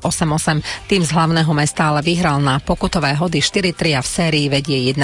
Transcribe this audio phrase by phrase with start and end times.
[0.00, 0.88] 8-8.
[0.88, 5.00] Tým z hlavného mesta ale vyhral na pokutové hody 4-3 a v sérii vedie 1-0.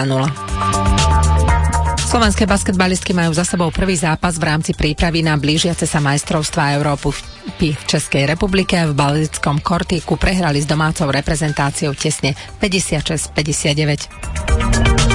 [2.07, 7.75] Slovenské basketbalistky majú za sebou prvý zápas v rámci prípravy na blížiace sa majstrovstvá Európy
[7.77, 8.79] v Českej republike.
[8.89, 15.06] V Balickom Kortíku prehrali s domácou reprezentáciou tesne 56-59.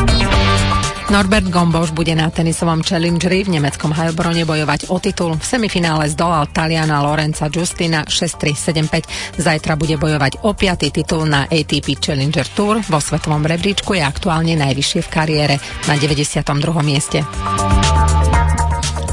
[1.12, 5.36] Norbert Gomboš bude na tenisovom Challengeri v nemeckom Heilbrone bojovať o titul.
[5.36, 9.36] V semifinále zdolal Taliana Lorenza Justina 6-3-7-5.
[9.36, 12.80] Zajtra bude bojovať o piatý titul na ATP Challenger Tour.
[12.88, 15.56] Vo svetovom rebríčku je aktuálne najvyššie v kariére
[15.92, 16.48] na 92.
[16.80, 17.28] mieste.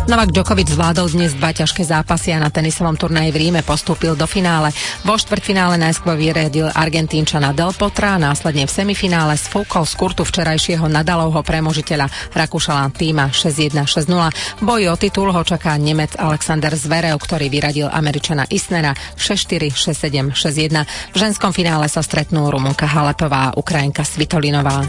[0.09, 4.25] Novak Djokovic zvládol dnes dva ťažké zápasy a na tenisovom turnaji v Ríme postúpil do
[4.25, 4.73] finále.
[5.05, 10.89] Vo štvrťfinále najskôr vyriadil Argentínčana Del Potra a následne v semifinále sfúkol z kurtu včerajšieho
[10.89, 14.65] Nadalovho premožiteľa Rakúšala týma 6-1-6-0.
[14.65, 20.89] Boj o titul ho čaká Nemec Alexander Zverev, ktorý vyradil Američana Isnera 6-4, 6-7, 6-1.
[21.13, 24.89] V ženskom finále sa stretnú Rumunka Halepová a Ukrajinka Svitolinová.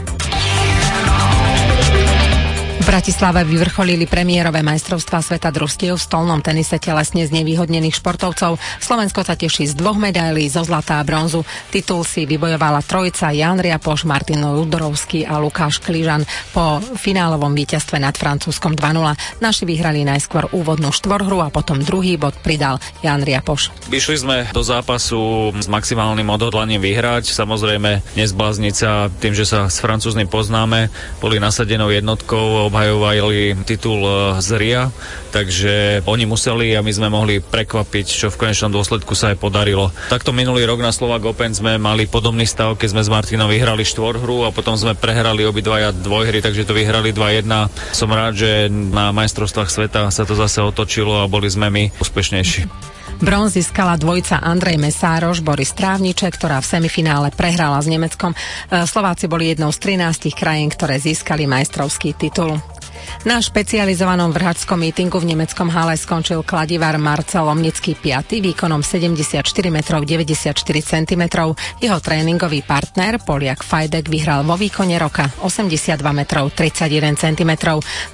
[2.80, 8.56] Bratislave vyvrcholili premiérové majstrovstvá sveta družstiev v stolnom tenise telesne z nevýhodnených športovcov.
[8.80, 11.44] Slovensko sa teší z dvoch medailí, zo zlatá a bronzu.
[11.68, 16.24] Titul si vybojovala trojica Jan Riapoš, Martin Ludorovský a Lukáš Kližan
[16.56, 19.44] po finálovom víťazstve nad Francúzskom 2-0.
[19.44, 23.92] Naši vyhrali najskôr úvodnú štvorhru a potom druhý bod pridal Jan Riapoš.
[23.92, 27.28] Vyšli sme do zápasu s maximálnym odhodlaním vyhrať.
[27.28, 30.88] Samozrejme, nezblázniť sa tým, že sa s Francúzmi poznáme.
[31.20, 34.82] Boli nasadenou jednotkou, obhajovali titul e, z RIA,
[35.34, 39.90] takže oni museli a my sme mohli prekvapiť, čo v konečnom dôsledku sa aj podarilo.
[40.06, 43.82] Takto minulý rok na Slovak Open sme mali podobný stav, keď sme s Martinom vyhrali
[43.82, 47.50] štvorhru a potom sme prehrali obidvaja dvojhry, takže to vyhrali 2-1.
[47.90, 52.89] Som rád, že na majstrovstvách sveta sa to zase otočilo a boli sme my úspešnejší.
[53.20, 58.32] Bronz získala dvojica Andrej Mesároš, Boris Trávniče, ktorá v semifinále prehrala s Nemeckom.
[58.32, 58.36] E,
[58.88, 62.56] Slováci boli jednou z 13 krajín, ktoré získali majstrovský titul.
[63.28, 68.40] Na špecializovanom vrhačskom mítingu v nemeckom hale skončil kladivár Marcel Omnický 5.
[68.40, 71.22] výkonom 74 m 94 cm.
[71.84, 77.52] Jeho tréningový partner Poliak Fajdek vyhral vo výkone roka 82 m 31 cm.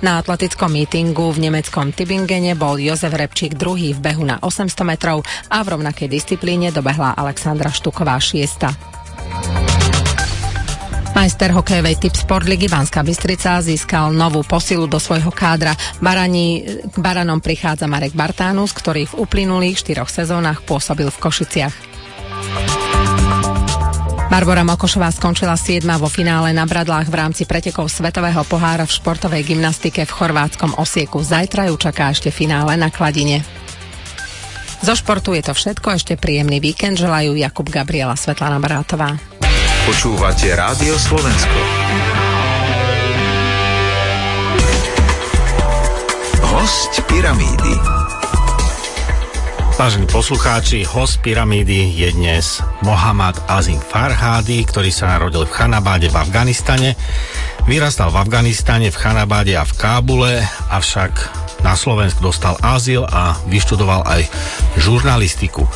[0.02, 5.22] Na atletickom mítingu v nemeckom Tübingene bol Jozef Repčík druhý v behu na 800 metrov
[5.46, 9.75] a v rovnakej disciplíne dobehla Alexandra Štuková 6.
[11.16, 15.72] Majster hokejovej typ Sportligy Banská Bystrica získal novú posilu do svojho kádra.
[15.96, 16.60] Barani,
[16.92, 21.74] k Baranom prichádza Marek Bartánus, ktorý v uplynulých štyroch sezónach pôsobil v Košiciach.
[24.28, 25.88] Barbara Mokošová skončila 7.
[25.96, 31.24] vo finále na Bradlách v rámci pretekov Svetového pohára v športovej gymnastike v chorvátskom Osieku.
[31.24, 33.40] Zajtra ju čaká ešte finále na Kladine.
[34.84, 39.16] Zo športu je to všetko, ešte príjemný víkend želajú Jakub Gabriela Svetlana Barátová.
[39.86, 41.58] Počúvate Rádio Slovensko.
[46.42, 47.70] Host Pyramídy.
[49.78, 56.18] Vážení poslucháči, host Pyramídy je dnes Mohamed Azim Farhadi, ktorý sa narodil v Chanabáde v
[56.18, 56.98] Afganistane.
[57.70, 61.30] Vyrastal v Afganistane, v Chanabáde a v Kábule, avšak
[61.62, 64.26] na Slovensku dostal azyl a vyštudoval aj
[64.82, 65.62] žurnalistiku.
[65.62, 65.70] E,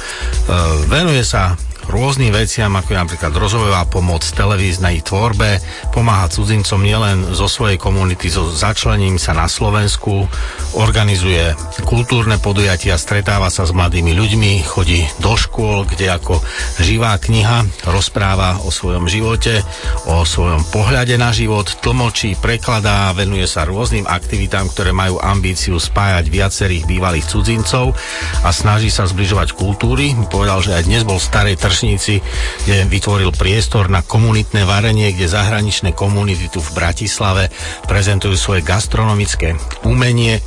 [0.90, 1.54] venuje sa
[1.90, 5.58] rôznym veciam, ako je napríklad rozvojová pomoc, televíznej tvorbe,
[5.90, 10.30] pomáha cudzincom nielen zo svojej komunity, so začlením sa na Slovensku,
[10.78, 11.52] organizuje
[11.82, 16.38] kultúrne podujatia, stretáva sa s mladými ľuďmi, chodí do škôl, kde ako
[16.78, 19.60] živá kniha rozpráva o svojom živote,
[20.06, 26.30] o svojom pohľade na život, tlmočí, prekladá, venuje sa rôznym aktivitám, ktoré majú ambíciu spájať
[26.30, 27.98] viacerých bývalých cudzincov
[28.46, 30.14] a snaží sa zbližovať kultúry.
[30.30, 32.20] Povedal, že aj dnes bol v starej Pršnici,
[32.68, 37.48] kde vytvoril priestor na komunitné varenie, kde zahraničné komunity tu v Bratislave
[37.88, 39.56] prezentujú svoje gastronomické
[39.88, 40.44] umenie.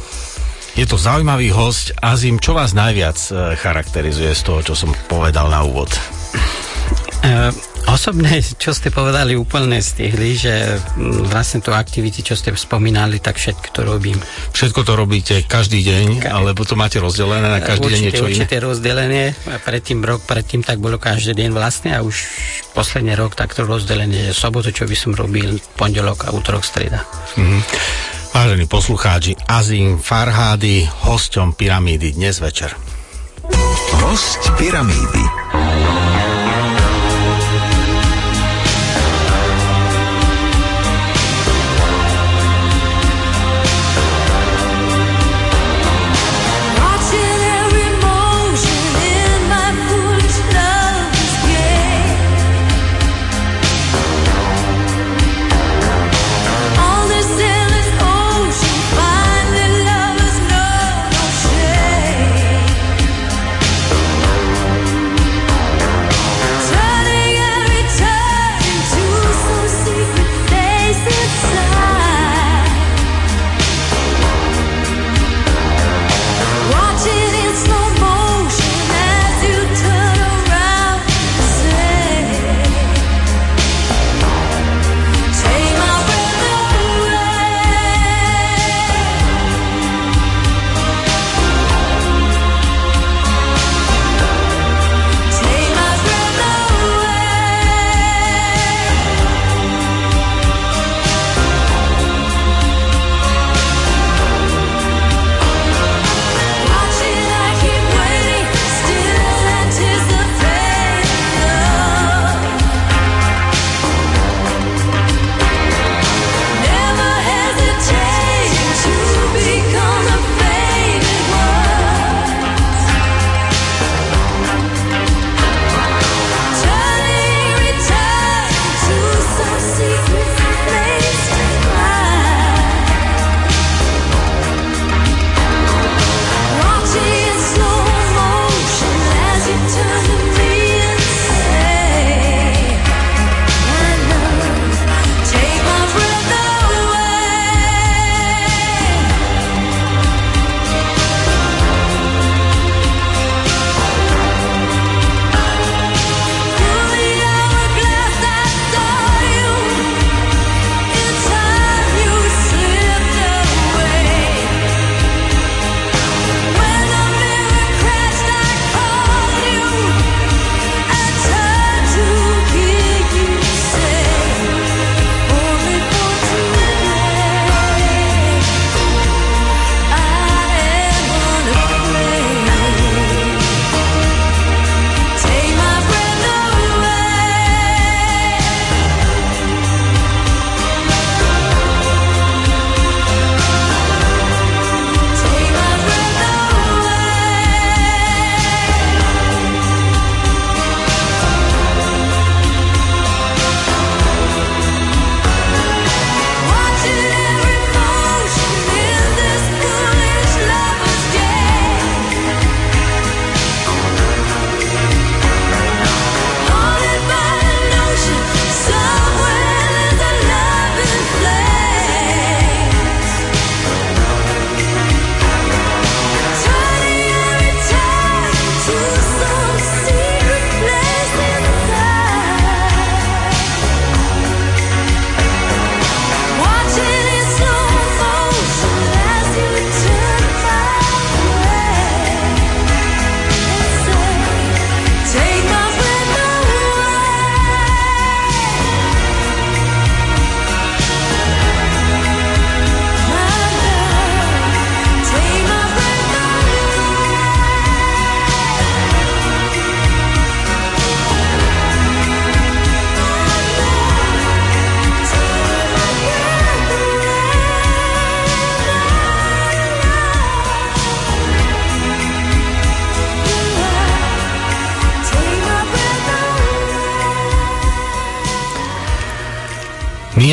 [0.78, 1.90] Je to zaujímavý host.
[2.06, 5.90] Azim, čo vás najviac eh, charakterizuje z toho, čo som povedal na úvod?
[7.24, 13.20] Uh Osobne, čo ste povedali, úplne stihli, že mm, vlastne to aktivity, čo ste spomínali,
[13.20, 14.18] tak všetko to robím.
[14.56, 18.24] Všetko to robíte každý deň, Ka- alebo to máte rozdelené na každý určite, deň niečo
[18.24, 18.44] určite iné?
[18.44, 19.26] Určite rozdelenie.
[19.62, 22.16] Predtým rok, predtým tak bolo každý deň vlastne a už
[22.74, 24.32] posledný rok takto rozdelenie.
[24.32, 27.04] Sobotu, čo by som robil, pondelok a útorok, streda.
[27.36, 27.62] Mm-hmm.
[28.34, 32.74] Vážení poslucháči, Azim Farhády, hosťom Pyramídy dnes večer.
[34.02, 35.24] Host Pyramídy.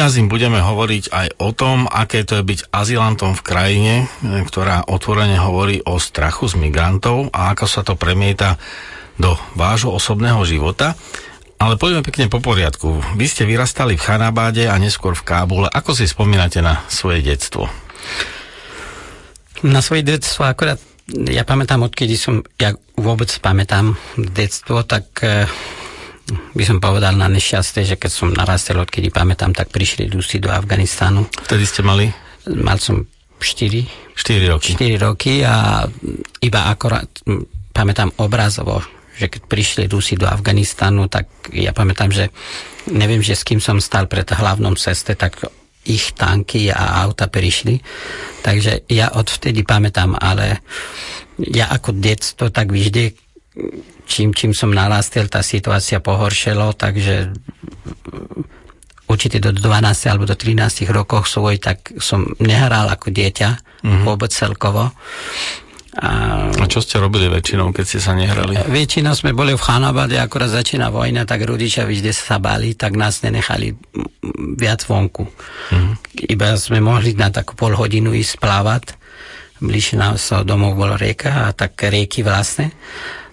[0.01, 4.89] My Azim budeme hovoriť aj o tom, aké to je byť azylantom v krajine, ktorá
[4.89, 8.57] otvorene hovorí o strachu z migrantov a ako sa to premieta
[9.21, 10.97] do vášho osobného života.
[11.61, 12.97] Ale poďme pekne po poriadku.
[13.21, 15.69] Vy ste vyrastali v Chanabáde a neskôr v Kábule.
[15.69, 17.69] Ako si spomínate na svoje detstvo?
[19.61, 20.81] Na svoje detstvo akorát,
[21.13, 25.45] ja pamätám, odkedy som, ja vôbec pamätám detstvo, tak e,
[26.61, 30.53] by som povedal na nešťastie, že keď som narastel, odkedy pamätám, tak prišli Rusi do
[30.53, 31.25] Afganistánu.
[31.49, 32.13] Vtedy ste mali?
[32.53, 33.09] Mal som
[33.41, 34.77] 4, 4 roky.
[34.77, 35.89] 4 roky a
[36.45, 37.09] iba akorát
[37.73, 38.85] pamätám obrazovo,
[39.17, 42.29] že keď prišli Rusi do Afganistanu, tak ja pamätám, že
[42.93, 45.41] neviem, že s kým som stal pred hlavnom ceste, tak
[45.89, 47.81] ich tanky a auta prišli.
[48.45, 50.61] Takže ja odvtedy pamätám, ale
[51.41, 53.17] ja ako detstvo tak vždy
[54.11, 57.31] čím, čím som narastel, tá situácia pohoršelo, takže
[59.07, 63.49] určite do 12 alebo do 13 rokov svoj, tak som nehral ako dieťa,
[63.87, 64.03] mm-hmm.
[64.03, 64.91] vôbec celkovo.
[66.01, 66.11] A,
[66.55, 68.55] a čo ste robili väčšinou, keď ste sa nehrali?
[68.71, 73.27] Väčšinou sme boli v Chanabade, akorát začína vojna, tak rodičia vždy sa báli, tak nás
[73.27, 73.75] nenechali
[74.55, 75.27] viac vonku.
[75.27, 75.95] Mm-hmm.
[76.31, 78.95] Iba sme mohli na takú pol hodinu ísť plávať.
[79.61, 82.73] Bližšie nás domov bola rieka a tak rieky vlastne.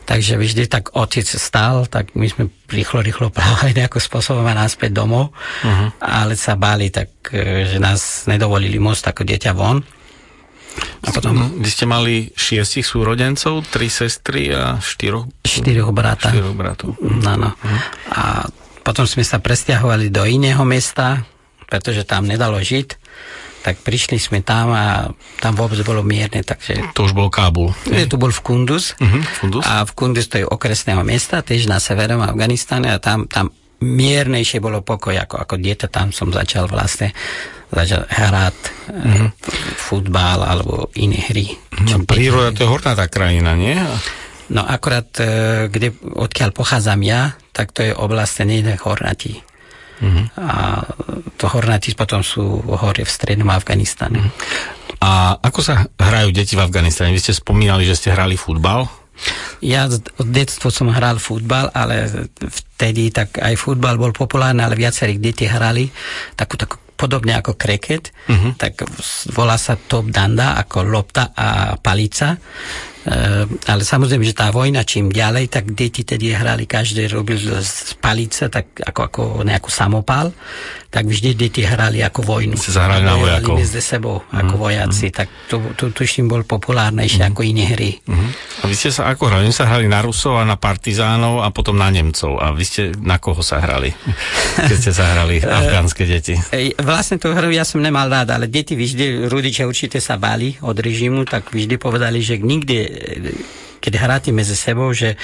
[0.07, 4.95] Takže vždy tak otec stál, tak my sme rýchlo, rýchlo plávali nejakým spôsobom a náspäť
[4.95, 5.91] domov, uh-huh.
[5.99, 9.83] ale sa báli, tak, e, že nás nedovolili môcť ako dieťa von.
[10.77, 11.57] A potom...
[11.57, 15.25] Vy ste mali šiestich súrodencov, tri sestry a štyroch...
[15.41, 16.29] Štyroch brata.
[16.29, 16.95] Štyroch bratov.
[17.01, 17.51] No, no.
[17.51, 17.79] Uh-huh.
[18.13, 18.21] A
[18.85, 21.27] potom sme sa presťahovali do iného mesta,
[21.67, 23.06] pretože tam nedalo žiť
[23.67, 25.12] tak prišli sme tam a
[25.43, 26.95] tam vôbec bolo mierne, takže...
[26.95, 27.75] To už bol Kábul.
[27.91, 28.95] Je, to bol v Kunduz.
[28.95, 29.67] Uh-huh, Kunduz.
[29.67, 33.51] A v Kunduz to je okresného mesta, tiež na severom Afganistane a tam, tam
[33.83, 37.12] miernejšie bolo pokoj, ako, ako dieťa tam som začal vlastne
[37.67, 38.57] začal hrať
[38.88, 39.27] uh-huh.
[39.75, 41.51] futbal alebo iné hry.
[41.83, 43.75] No, príroda to je hornatá krajina, nie?
[44.47, 49.43] No akorát, e, kde, odkiaľ pochádzam ja, tak to je oblasť nie hornatí.
[49.97, 50.25] Uh-huh.
[50.37, 50.85] A
[51.37, 54.21] to hornáci potom sú hory v strednom Afganistane.
[54.21, 54.31] Uh-huh.
[55.01, 57.13] A ako sa hrajú deti v Afganistane?
[57.13, 58.89] Vy ste spomínali, že ste hrali futbal?
[59.65, 65.17] Ja od detstva som hral futbal, ale vtedy tak aj futbal bol populárny, ale viacerých
[65.17, 65.89] detí hrali
[66.37, 68.57] takú, takú podobne ako kreket, uh-huh.
[68.57, 68.85] tak
[69.33, 72.37] volá sa top danda ako lopta a palica
[73.67, 78.51] ale samozrejme, že tá vojna čím ďalej, tak deti tedy hrali, každý robil z palice,
[78.51, 80.35] tak ako, ako nejakú samopal,
[80.88, 82.56] tak vždy deti hrali ako vojnu.
[82.56, 83.60] Ste zahrali na vojakov.
[83.60, 85.13] Medzi sebou ako mm, vojaci, mm.
[85.13, 87.29] tak to, to, tuším bol populárnejšie mm.
[87.29, 87.91] ako iné hry.
[88.08, 88.29] Mm.
[88.34, 89.51] A vy ste sa ako hrali?
[89.51, 92.39] Vy sa hrali na Rusov a na partizánov a potom na Nemcov.
[92.39, 93.91] A vy ste na koho sa hrali?
[94.72, 96.39] Keď ste sa hrali afgánske deti.
[96.79, 100.79] Vlastne tú hru ja som nemal rád, ale deti vždy, rodičia určite sa báli od
[100.79, 102.75] režimu, tak vždy povedali, že nikdy
[103.77, 105.15] keď hráte medzi sebou, že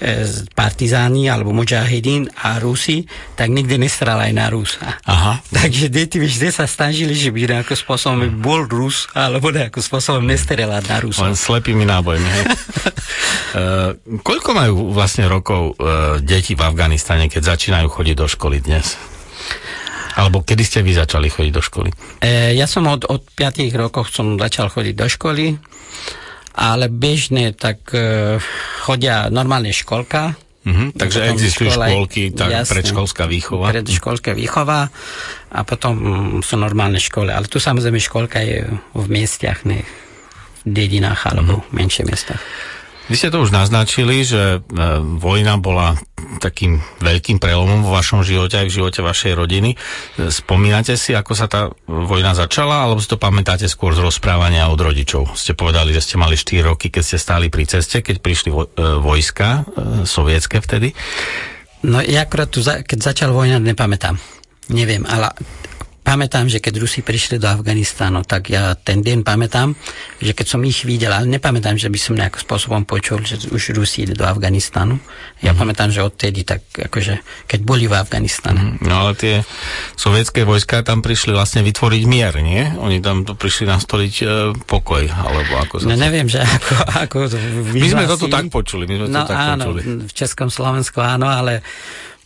[0.00, 0.24] e,
[0.56, 3.04] partizáni alebo mujahidín a Rusi,
[3.36, 4.98] tak nikdy nestral aj na Rusa.
[5.04, 5.40] Aha.
[5.58, 10.82] Takže deti vždy sa snažili, že by nejakým spôsobom bol Rus, alebo nejakým spôsobom nestrelať
[10.88, 11.24] na Rusa.
[11.24, 12.28] Len slepými nábojmi.
[12.28, 13.94] Uh,
[14.28, 18.98] koľko majú vlastne rokov uh, deti v Afganistane, keď začínajú chodiť do školy dnes?
[20.18, 21.90] Alebo kedy ste vy začali chodiť do školy?
[22.18, 25.54] E, ja som od, od 5 rokov som začal chodiť do školy
[26.54, 28.38] ale bežne tak uh,
[28.86, 30.36] chodia normálne školka.
[30.68, 33.72] Uh-huh, takže existujú škole, školky, tak jasne, predškolská výchova.
[33.72, 34.92] Predškolská výchova
[35.48, 35.94] a potom
[36.44, 37.32] sú normálne školy.
[37.32, 41.72] Ale tu samozrejme školka je v miestiach, ne v dedinách alebo uh-huh.
[41.72, 42.42] menšie miestach.
[43.08, 44.78] Vy ste to už naznačili, že e,
[45.16, 45.96] vojna bola
[46.44, 49.72] takým veľkým prelomom vo vašom živote aj v živote vašej rodiny.
[49.72, 49.76] E,
[50.28, 54.76] spomínate si, ako sa tá vojna začala, alebo si to pamätáte skôr z rozprávania od
[54.76, 55.32] rodičov?
[55.32, 58.56] Ste povedali, že ste mali 4 roky, keď ste stáli pri ceste, keď prišli e,
[59.00, 59.64] vojska
[60.04, 60.92] sovietské vtedy.
[61.88, 64.20] No ja akorát tu, keď začal vojna, nepamätám.
[64.68, 65.32] Neviem, ale
[66.08, 69.76] pamätám, že keď Rusi prišli do Afganistánu, tak ja ten deň pamätám,
[70.16, 73.76] že keď som ich videl, ale nepamätám, že by som nejakým spôsobom počul, že už
[73.76, 74.96] Rusi ide do Afganistánu.
[75.44, 75.60] Ja mm-hmm.
[75.60, 78.80] pamätám, že odtedy, tak akože, keď boli v Afganistane.
[78.80, 78.88] Mm-hmm.
[78.88, 79.44] No ale tie
[80.00, 82.64] sovietské vojska tam prišli vlastne vytvoriť mier, nie?
[82.80, 84.26] Oni tam to prišli nastoliť e,
[84.64, 85.92] pokoj, alebo ako sa...
[85.92, 86.72] No neviem, že ako...
[87.04, 87.16] ako
[87.76, 90.08] my sme to tu tak počuli, my sme no, to tak áno, počuli.
[90.08, 91.60] v Českom Slovensku áno, ale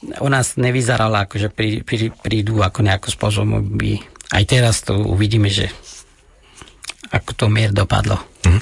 [0.02, 4.96] u nás nevyzeralo ako, že prí, prí, prídu ako nejakú spôsobom by aj teraz to
[4.96, 5.70] uvidíme, že
[7.12, 8.16] ako to mier dopadlo.
[8.42, 8.60] Mm.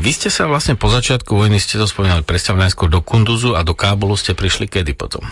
[0.00, 3.60] Vy ste sa vlastne po začiatku vojny, ste to spomínali, presťahovali najskôr do Kunduzu a
[3.62, 5.22] do Kábulu ste prišli kedy potom?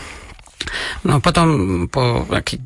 [1.02, 2.60] No potom po aký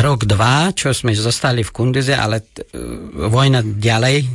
[0.00, 2.64] rok, dva, čo sme zostali v Kunduze, ale t-
[3.14, 4.26] vojna ďalej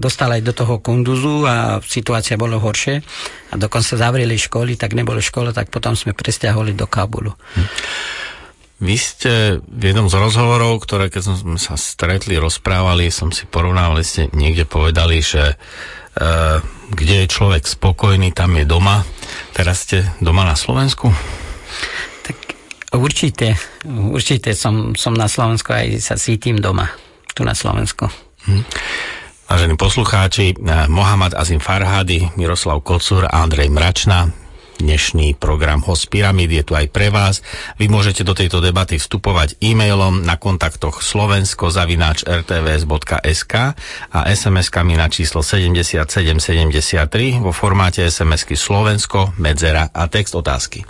[0.00, 3.02] dostala aj do toho Kunduzu a situácia bola horšie
[3.50, 7.34] a dokonca zavreli školy, tak nebolo škola, tak potom sme presťahovali do Kabulu.
[7.34, 7.68] Hm.
[8.84, 14.02] Vy ste v jednom z rozhovorov, ktoré keď sme sa stretli, rozprávali, som si porovnával,
[14.02, 16.58] ste niekde povedali, že uh,
[16.90, 19.06] kde je človek spokojný, tam je doma.
[19.54, 21.08] Teraz ste doma na Slovensku?
[22.94, 26.86] Určite, určite som, som na Slovensku aj sa cítim doma,
[27.34, 28.06] tu na Slovensku.
[28.46, 28.62] Hm.
[29.44, 36.50] Vážení poslucháči, eh, Mohamed Azim Farhady, Miroslav Kocur a Andrej Mračna, Dnešný program Host Pyramid
[36.50, 37.46] je tu aj pre vás.
[37.78, 43.54] Vy môžete do tejto debaty vstupovať e-mailom na kontaktoch slovensko zavináč rtvs.sk
[44.10, 50.82] a SMS-kami na číslo 7773 vo formáte SMS-ky Slovensko, medzera a text otázky.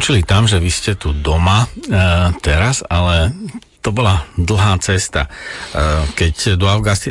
[0.00, 1.92] Skončili tam, že vy ste tu doma e,
[2.40, 3.36] teraz, ale
[3.84, 5.28] to bola dlhá cesta.
[5.28, 6.64] E, keď do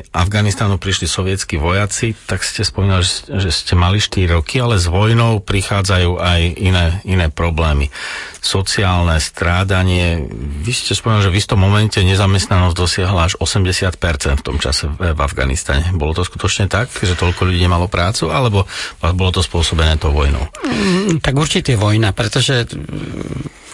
[0.10, 5.38] Afganistanu prišli sovietskí vojaci, tak ste spomínali, že ste mali 4 roky, ale s vojnou
[5.38, 7.94] prichádzajú aj iné, iné problémy.
[8.40, 10.24] Sociálne strádanie.
[10.64, 15.20] Vy ste spomínali, že v istom momente nezamestnanosť dosiahla až 80% v tom čase v
[15.20, 15.92] Afganistane.
[15.92, 18.64] Bolo to skutočne tak, že toľko ľudí nemalo prácu, alebo
[19.04, 20.48] bolo to spôsobené tou vojnou?
[20.64, 22.64] Mm, tak určite vojna, pretože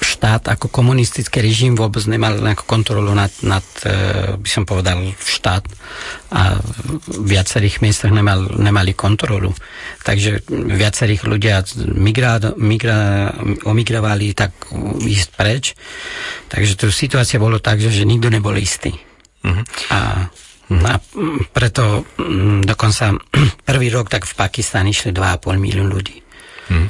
[0.06, 5.66] štát ako komunistický režim vôbec nemal nejakú kontrolu nad, nad e, by som povedal, štát
[6.30, 6.62] a
[7.10, 9.50] v viacerých miestach nemal, nemali kontrolu.
[10.06, 11.66] Takže viacerých ľudia
[11.98, 13.34] migrá, migrá,
[13.66, 14.54] omigrovali tak
[15.02, 15.74] ísť preč.
[16.54, 18.94] Takže tu situácia bolo tak, že, že nikto nebol istý.
[19.42, 19.66] Uh-huh.
[19.90, 20.30] A
[20.66, 20.98] a
[21.54, 22.10] preto
[22.66, 23.14] dokonca
[23.70, 26.26] prvý rok tak v Pakistane išli 2,5 milión ľudí.
[26.74, 26.90] Hmm.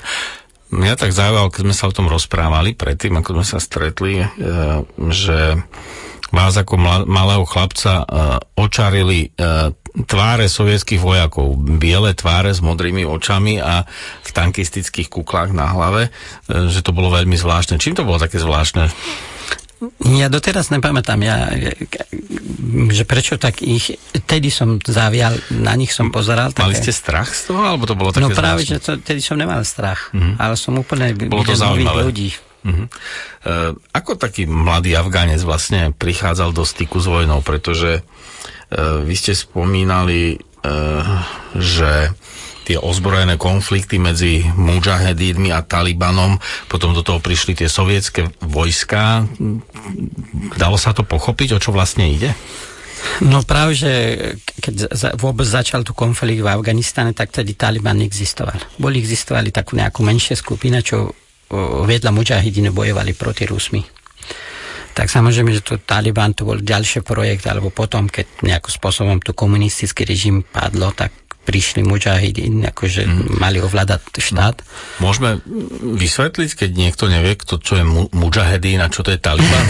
[0.75, 4.27] Mňa tak zaujalo, keď sme sa o tom rozprávali predtým, ako sme sa stretli, e,
[5.07, 5.63] že
[6.35, 6.75] vás ako
[7.07, 8.05] malého chlapca e,
[8.59, 9.71] očarili e,
[10.03, 13.88] tváre sovietských vojakov, biele tváre s modrými očami a
[14.19, 16.11] v tankistických kuklách na hlave,
[16.51, 17.79] že to bolo veľmi zvláštne.
[17.79, 18.91] Čím to bolo také zvláštne?
[20.07, 21.51] Ja doteraz nepamätám, ja,
[22.89, 26.55] že prečo tak ich, tedy som zavial, na nich som pozeral.
[26.55, 28.79] Mali ste strach z toho, alebo to bolo také No práve, zvláštne?
[28.79, 30.39] že to, tedy som nemal strach, mm-hmm.
[30.39, 32.01] ale som úplne bolo to zaujímavé.
[32.07, 32.29] ľudí.
[32.65, 32.89] Uh-huh.
[33.45, 39.38] Uh, ako taký mladý Afgánec vlastne prichádzal do styku s vojnou, pretože uh, vy ste
[39.38, 41.21] spomínali, uh,
[41.53, 42.09] že
[42.65, 49.30] tie ozbrojené konflikty medzi mujahedínmi a Talibanom, potom do toho prišli tie sovietské vojska.
[50.58, 52.34] Dalo sa to pochopiť, o čo vlastne ide?
[53.21, 53.91] No práve, že
[54.58, 58.58] keď za, vôbec začal tu konflikt v Afganistane, tak tedy Taliban neexistoval.
[58.82, 61.13] Boli existovali takú nejakú menšie skupina, čo
[61.86, 63.86] viedla mujahidiny bojovali proti Rusmi.
[64.95, 69.36] Tak samozrejme, že to Taliban to bol ďalší projekt, alebo potom, keď nejakým spôsobom tu
[69.36, 71.12] komunistický režim padlo, tak
[71.45, 73.38] prišli mujahidin, akože mm.
[73.38, 74.65] mali ovládať štát.
[74.97, 75.39] Môžeme
[75.95, 79.65] vysvetliť, keď niekto nevie, kto, čo je mu, a čo to je Taliban?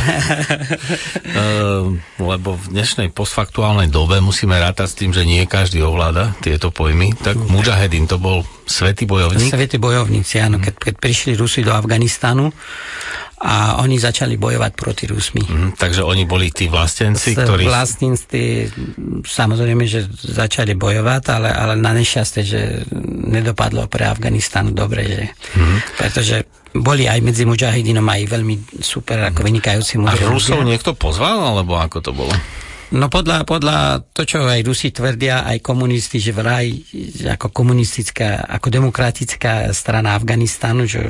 [1.36, 1.92] uh,
[2.32, 7.14] lebo v dnešnej postfaktuálnej dobe musíme rátať s tým, že nie každý ovláda tieto pojmy.
[7.20, 7.52] Tak mm.
[7.52, 9.52] mujahedín to bol svetý bojovník?
[9.52, 10.64] Svetý bojovníci, áno.
[10.64, 12.56] Keď, keď prišli Rusi do Afganistanu,
[13.36, 15.44] a oni začali bojovať proti Rusmi.
[15.44, 17.68] Mm, takže oni boli tí vlastenci, ktorí...
[17.68, 18.72] Vlastníci,
[19.28, 22.62] samozrejme, že začali bojovať, ale, ale na nešťastie, že
[23.28, 25.24] nedopadlo pre Afganistanu dobre, že...
[25.60, 25.78] Mm.
[26.00, 26.36] Pretože
[26.76, 31.98] boli aj medzi mujahidinom aj veľmi super, ako vynikajúci A Rusov niekto pozval, alebo ako
[32.04, 32.36] to bolo?
[32.96, 36.72] No podľa, podľa to, čo aj Rusi tvrdia, aj komunisti, že vraj
[37.28, 41.04] ako komunistická, ako demokratická strana Afganistanu, že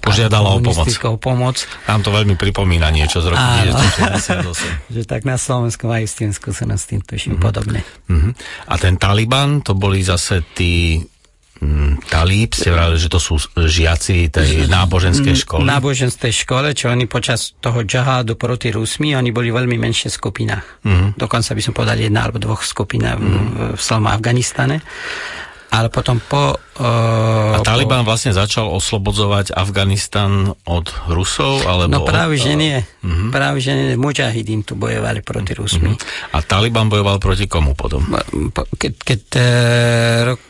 [0.00, 0.88] požiadala o pomoc.
[1.20, 1.56] pomoc.
[1.84, 4.80] Nám to veľmi pripomína niečo z roku 1968.
[4.96, 7.44] že tak na Slovensku majú s tým skúsenosť, s tým tuším mm-hmm.
[7.44, 7.80] podobne.
[8.08, 8.32] Mm-hmm.
[8.72, 11.04] A ten Taliban, to boli zase tí
[12.08, 15.62] talíb, ste vrali, že to sú žiaci tej náboženskej mm, školy.
[15.68, 20.84] Náboženskej škole, čo oni počas toho džahádu proti Rusmi, oni boli veľmi menšie skupinách.
[20.88, 21.20] Mm.
[21.20, 23.76] Dokonca by som povedal jedna alebo dvoch skupinách mm.
[23.76, 24.80] v, v Afganistane
[25.70, 26.58] ale potom po...
[26.82, 28.10] Uh, a Taliban po...
[28.10, 31.62] vlastne začal oslobodzovať Afganistan od Rusov?
[31.62, 32.82] Alebo no práve, od, že nie.
[32.82, 33.30] Uh-huh.
[33.30, 33.94] Práve, že nie.
[33.94, 35.94] Mujahidín tu bojovali proti Rusmi.
[35.94, 36.34] Uh-huh.
[36.34, 38.02] A Taliban bojoval proti komu potom?
[38.74, 39.44] Keď, keď uh,
[40.34, 40.42] rok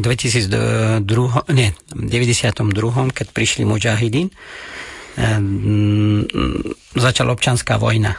[0.00, 1.04] 2002,
[1.52, 3.12] nie, v 92.
[3.12, 4.32] keď prišli Mujahidín,
[5.20, 6.24] um,
[6.96, 8.16] začala občanská vojna.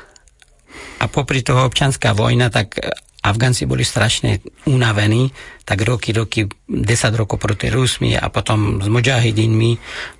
[1.01, 2.77] A popri toho občanská vojna, tak
[3.25, 4.37] Afgánci boli strašne
[4.69, 5.33] unavení,
[5.65, 6.85] tak roky, roky, 10
[7.17, 9.71] rokov proti Rusmi a potom s mujahidinmi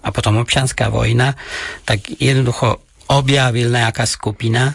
[0.02, 1.38] a potom občianská vojna,
[1.86, 2.82] tak jednoducho
[3.14, 4.74] objavil nejaká skupina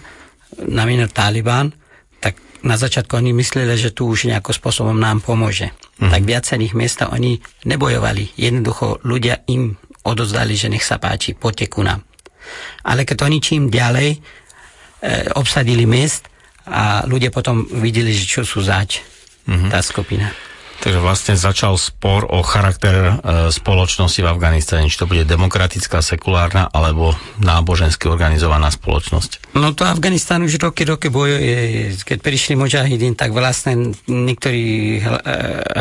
[0.71, 1.75] na meno Taliban,
[2.23, 5.75] tak na začiatku oni mysleli, že tu už nejakým spôsobom nám pomôže.
[5.99, 6.11] Mm.
[6.15, 8.39] Tak viacerých miestach oni nebojovali.
[8.39, 9.75] Jednoducho ľudia im
[10.07, 12.07] odozdali, že nech sa páči, poďte ku nám.
[12.87, 14.19] Ale keď oni čím ďalej e,
[15.37, 16.30] obsadili miest,
[16.71, 19.03] a ľudia potom videli, že čo sú zač
[19.45, 19.71] mm-hmm.
[19.71, 20.31] tá skupina.
[20.81, 23.13] Takže vlastne začal spor o charakter e,
[23.53, 29.53] spoločnosti v Afganistane, či to bude demokratická, sekulárna alebo nábožensky organizovaná spoločnosť.
[29.61, 31.93] No to Afganistan už roky, roky bojuje.
[32.01, 34.65] Keď prišli Mujahidin, tak vlastne niektorí
[34.97, 35.01] e,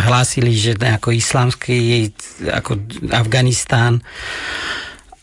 [0.04, 2.12] hlásili, že ako islamský
[2.52, 2.84] ako
[3.15, 4.04] Afganistán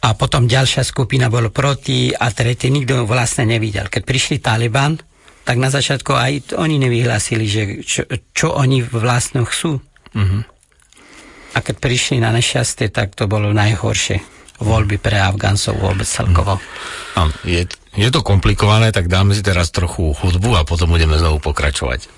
[0.01, 3.93] a potom ďalšia skupina bolo proti a tretí nikto vlastne nevidel.
[3.93, 4.97] Keď prišli Taliban,
[5.47, 8.03] tak na začiatku aj oni nevyhlásili, že čo,
[8.35, 9.79] čo oni vlastne chcú.
[9.79, 10.43] Uh-huh.
[11.55, 14.19] A keď prišli na nešťastie, tak to bolo najhoršie
[14.59, 16.59] voľby pre Afgáncov vôbec celkovo.
[16.59, 17.31] Uh-huh.
[17.47, 17.65] Je,
[17.97, 22.13] Je to komplikované, tak dáme si teraz trochu hudbu a potom budeme znovu pokračovať.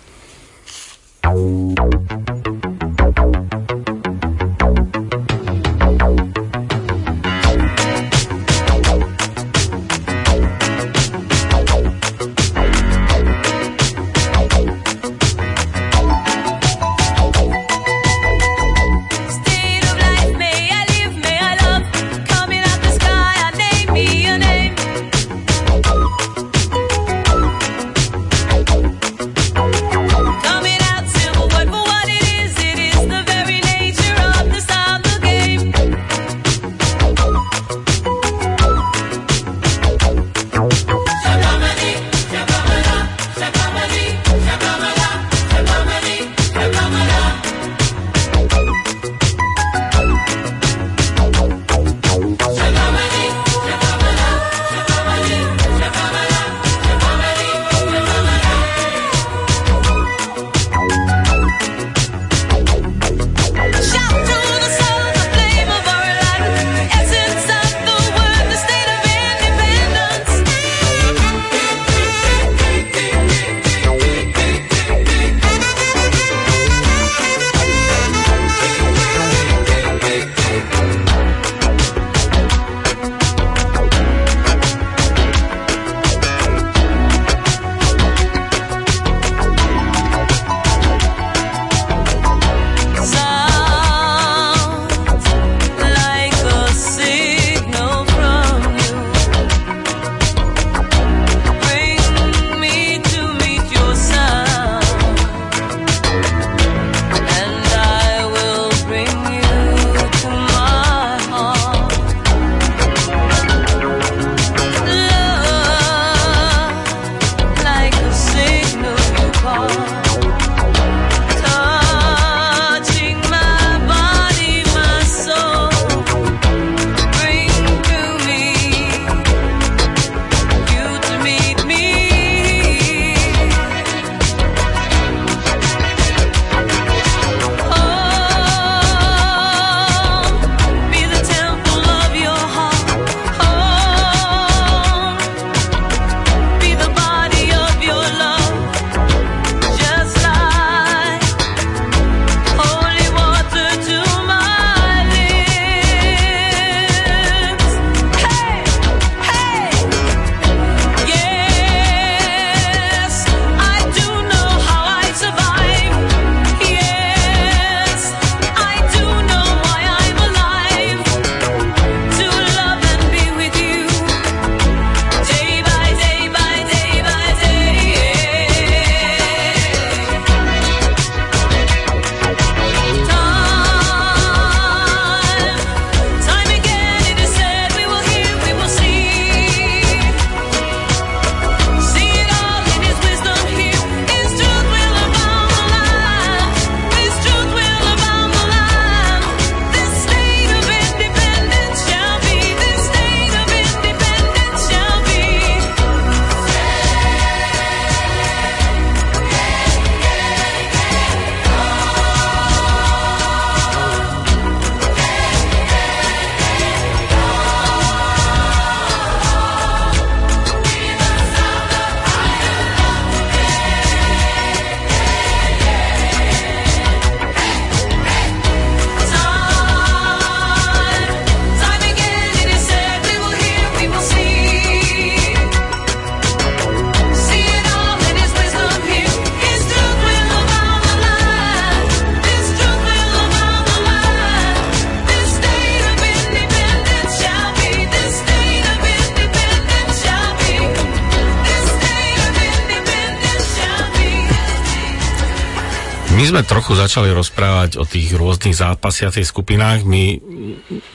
[256.68, 259.88] Trochu začali rozprávať o tých rôznych zápasiacich skupinách.
[259.88, 260.20] My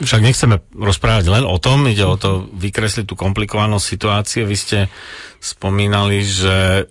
[0.05, 4.45] však nechceme rozprávať len o tom, ide o to vykresliť tú komplikovanosť situácie.
[4.45, 4.79] Vy ste
[5.41, 6.85] spomínali, že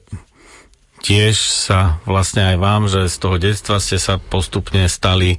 [0.98, 5.38] tiež sa vlastne aj vám, že z toho detstva ste sa postupne stali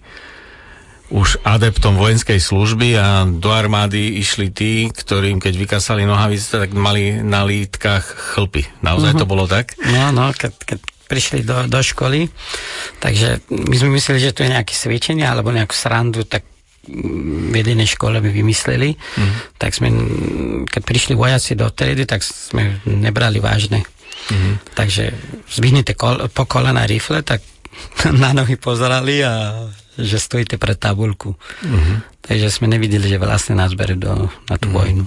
[1.12, 7.20] už adeptom vojenskej služby a do armády išli tí, ktorým keď vykasali nohavice, tak mali
[7.20, 8.08] na lítkach
[8.40, 8.72] chlpy.
[8.80, 9.28] Naozaj uh-huh.
[9.28, 9.76] to bolo tak?
[9.84, 12.32] No, no, keď, keď prišli do, do školy,
[13.04, 16.48] takže my sme mysleli, že to je nejaké sviečenie alebo nejakú srandu, tak
[16.84, 19.56] v jednej škole by vymysleli, mm.
[19.56, 19.88] tak sme,
[20.68, 23.88] keď prišli vojaci do triedy, tak sme nebrali vážne.
[24.28, 24.60] Mm.
[24.76, 25.16] Takže
[25.48, 27.40] zvihnete kol, po kolena rifle, tak
[28.24, 29.64] na nohy pozerali a
[29.98, 31.38] že stojíte pre tabulku.
[31.62, 31.98] Mm-hmm.
[32.24, 34.78] Takže sme nevideli, že vlastne nás berú do, na tú mm-hmm.
[34.80, 35.06] vojnu.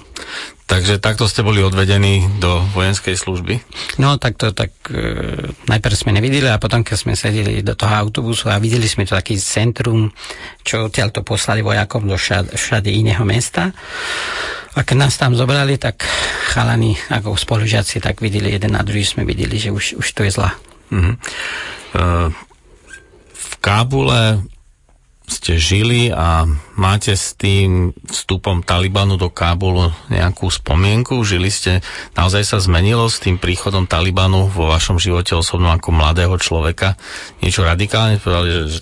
[0.66, 3.62] Takže takto ste boli odvedení do vojenskej služby?
[4.02, 7.94] No, tak to tak e, najprv sme nevideli a potom, keď sme sedeli do toho
[7.94, 10.10] autobusu a videli sme to taký centrum,
[10.66, 13.70] čo odtiaľ to poslali vojakom do všade, všade iného mesta.
[14.74, 16.02] A keď nás tam zobrali, tak
[16.50, 20.34] chalani ako spolužiaci tak videli jeden na druhý, sme videli, že už, už to je
[20.34, 20.50] zla.
[20.90, 21.14] Mm-hmm.
[21.94, 22.28] Uh,
[23.32, 24.42] v Kábule
[25.26, 26.46] ste žili a
[26.78, 31.18] máte s tým vstupom Talibanu do Kábulu nejakú spomienku?
[31.26, 31.72] Žili ste,
[32.14, 36.94] naozaj sa zmenilo s tým príchodom Talibanu vo vašom živote osobno ako mladého človeka?
[37.42, 38.22] Niečo radikálne?
[38.22, 38.80] Povedali, že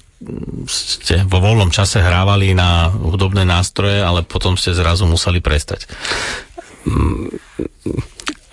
[0.69, 5.89] ste vo voľnom čase hrávali na hudobné nástroje, ale potom ste zrazu museli prestať.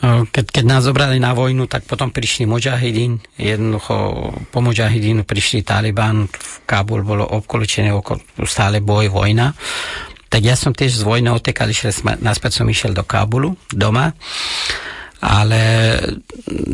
[0.01, 3.21] Mm, keď, keď nás zobrali na vojnu, tak potom prišli Mojahidín.
[3.37, 3.93] Jednoducho
[4.49, 8.17] po Mojahidínu prišli Taliban, v Kábul bolo obkoličené okolo,
[8.49, 9.53] stále boj, vojna.
[10.25, 14.17] Tak ja som tiež z vojny otekal, išiel, naspäť som išiel do Kábulu, doma.
[15.21, 15.61] Ale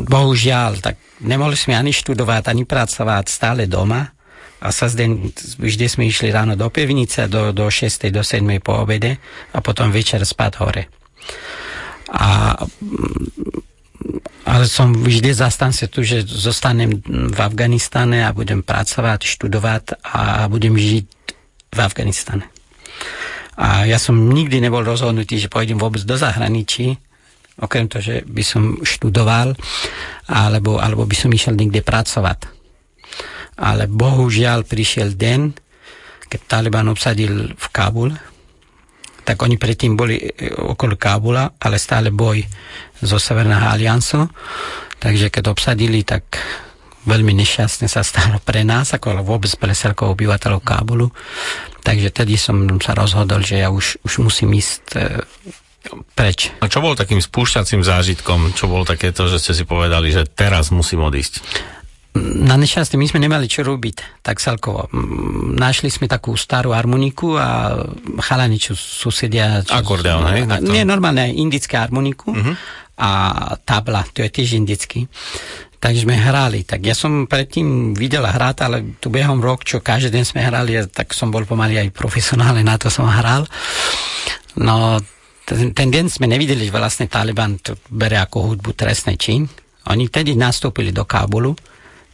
[0.08, 4.08] bohužiaľ, tak nemohli sme ani študovať, ani pracovať, stále doma.
[4.58, 8.08] A sa zden, vždy sme išli ráno do pevnice, do, do 6.
[8.08, 8.42] do 7.
[8.64, 9.20] po obede
[9.52, 10.97] a potom večer spať hore.
[12.08, 12.56] A,
[14.48, 20.76] ale som vždy zastance tu, že zostanem v Afganistane a budem pracovať, študovať a budem
[20.76, 21.06] žiť
[21.76, 22.48] v Afganistane.
[23.58, 26.96] A ja som nikdy nebol rozhodnutý, že pôjdem vôbec do zahraničí,
[27.58, 29.58] okrem toho, že by som študoval,
[30.30, 32.46] alebo, alebo by som išiel niekde pracovať.
[33.58, 35.58] Ale bohužiaľ prišiel den,
[36.30, 38.14] keď Taliban obsadil v Kabul,
[39.28, 42.48] tak oni predtým boli e, okolo Kábula, ale stále boj
[43.04, 44.32] zo Severného aliancu.
[45.04, 46.40] Takže keď obsadili, tak
[47.04, 51.12] veľmi nešťastne sa stalo pre nás, ako vôbec pre celkovo obyvateľov Kábulu.
[51.84, 55.20] Takže tedy som sa rozhodol, že ja už, už musím ísť e,
[56.16, 56.56] preč.
[56.64, 58.56] A čo bol takým spúšťacím zážitkom?
[58.56, 61.44] Čo bolo takéto, že ste si povedali, že teraz musím odísť?
[62.18, 64.90] Na nešťastie my sme nemali čo robiť, tak celkovo.
[65.54, 67.78] Našli sme takú starú harmoniku a
[68.22, 69.62] chalani, čo susedia...
[69.62, 70.42] Čo, Akordeon, hej?
[70.66, 72.56] Nie, normálne indické harmoniku uh-huh.
[72.98, 73.10] a
[73.62, 75.06] tabla, to je tiež indický.
[75.78, 76.66] Takže sme hrali.
[76.66, 80.74] Tak ja som predtým videl hrať, ale tu behom rok, čo každý deň sme hrali,
[80.90, 83.46] tak som bol pomaly aj profesionálny, na to som hral.
[84.58, 84.98] No,
[85.46, 89.46] ten, ten deň sme nevideli, že vlastne Taliban to bere ako hudbu trestný čin.
[89.88, 91.54] Oni tedy nastúpili do Kábulu,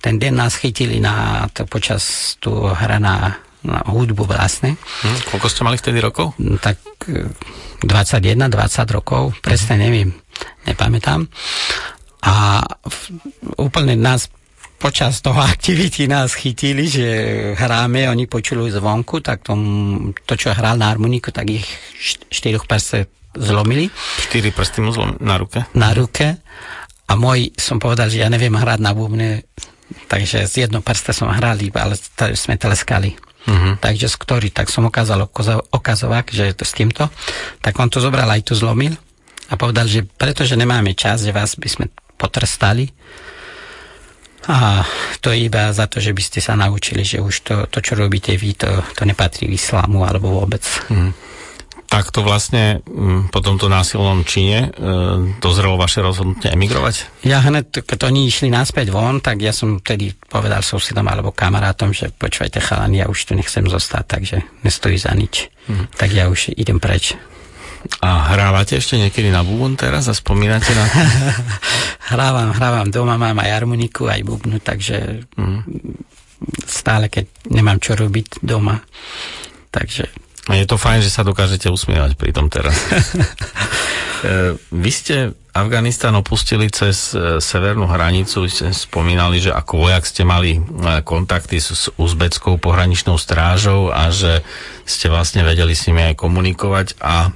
[0.04, 4.76] ten deň nás chytili na, to, počas tu hra na, na hudbu vlastne.
[4.76, 6.36] Hm, koľko ste mali vtedy rokov?
[6.36, 6.76] Hm, tak
[7.08, 10.12] 21, 20 rokov, presne neviem,
[10.68, 11.24] nepamätám.
[12.28, 13.00] A v,
[13.63, 14.28] úplne nás
[14.76, 17.08] počas toho aktivity nás chytili, že
[17.56, 19.60] hráme, oni počuli zvonku, tak tom,
[20.28, 21.63] to, čo hral na harmoniku, tak ich
[22.28, 23.08] štyroch prste
[23.39, 23.88] zlomili.
[24.20, 25.60] Štyri prsty mu zlomili na ruke?
[25.74, 26.44] Na ruke.
[27.08, 29.48] A môj som povedal, že ja neviem hrať na bubne,
[30.08, 33.13] Takže z jedno prsta som hrali, ale t- sme tleskali.
[33.43, 33.76] Uh-huh.
[33.76, 35.28] Takže z ktorý, tak som ukázal
[35.69, 37.12] okazovák, že je to s týmto.
[37.60, 38.96] Tak on to zobral aj tu zlomil
[39.52, 42.96] a povedal, že pretože nemáme čas, že vás by sme potrestali
[44.48, 44.84] a
[45.24, 47.96] to je iba za to, že by ste sa naučili, že už to, to čo
[47.96, 50.63] robíte vy, to, to nepatrí v islámu alebo vôbec.
[50.88, 51.12] Uh-huh
[51.94, 54.90] takto vlastne mm, po tomto násilnom čine e,
[55.38, 57.22] dozrelo vaše rozhodnutie emigrovať?
[57.22, 61.94] Ja hneď, keď oni išli naspäť von, tak ja som tedy povedal susedom alebo kamarátom,
[61.94, 65.54] že počúvajte chalani, ja už tu nechcem zostať, takže nestojí za nič.
[65.70, 65.86] Hmm.
[65.94, 67.14] Tak ja už idem preč.
[68.02, 70.98] A hrávate ešte niekedy na bubon teraz a spomínate na to?
[72.16, 75.62] hrávam, hrávam doma, mám aj harmoniku, aj bubnu, takže hmm.
[76.66, 78.82] stále, keď nemám čo robiť doma,
[79.70, 82.76] takže je to fajn, že sa dokážete usmievať pri tom teraz.
[84.24, 90.08] E, vy ste Afganistan opustili cez e, severnú hranicu, vy ste spomínali, že ako vojak
[90.08, 90.62] ste mali e,
[91.04, 94.40] kontakty s uzbeckou pohraničnou strážou a že
[94.88, 97.36] ste vlastne vedeli s nimi aj komunikovať a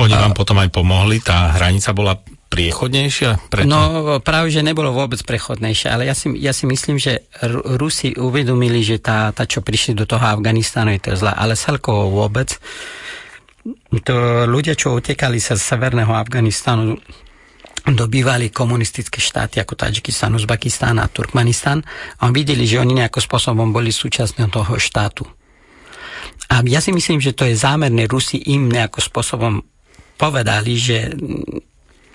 [0.00, 2.16] oni vám potom aj pomohli, tá hranica bola
[2.48, 3.50] priechodnejšia?
[3.50, 3.68] Prečo?
[3.68, 7.26] No práve, že nebolo vôbec prechodnejšia, ale ja si, ja si myslím, že
[7.76, 12.10] Rusi uvedomili, že tá, tá, čo prišli do toho Afganistánu, je to zlá, ale celkovo
[12.14, 12.54] vôbec
[14.06, 16.94] to ľudia, čo utekali sa z severného Afganistánu
[17.86, 21.86] do bývali komunistické štáty ako Tadžikistan, Uzbekistan a Turkmenistan
[22.18, 25.22] a videli, že oni nejakým spôsobom boli súčasťou toho štátu.
[26.50, 28.06] A ja si myslím, že to je zámerné.
[28.10, 29.62] Rusi im nejakým spôsobom
[30.18, 31.14] povedali, že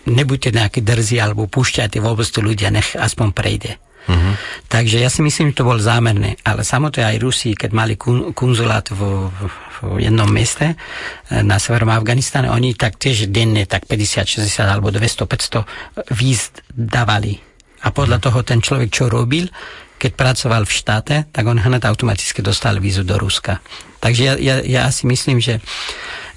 [0.05, 3.77] nebuďte nejaké drzí alebo púšťajte vôbec tu ľudia, nech aspoň prejde.
[4.09, 4.33] Uh-huh.
[4.65, 6.41] Takže ja si myslím, že to bol zámerné.
[6.41, 9.45] Ale samotné aj Rusi, keď mali kun, kunzulát v, v,
[10.01, 15.29] jednom meste eh, na severom Afganistane, oni tak tiež denne tak 50, 60 alebo 200,
[15.29, 17.37] 500 víz dávali.
[17.85, 18.25] A podľa uh-huh.
[18.29, 19.49] toho ten človek, čo robil,
[20.01, 23.61] keď pracoval v štáte, tak on hned automaticky dostal vízu do Ruska.
[24.01, 25.61] Takže ja, ja, ja si myslím, že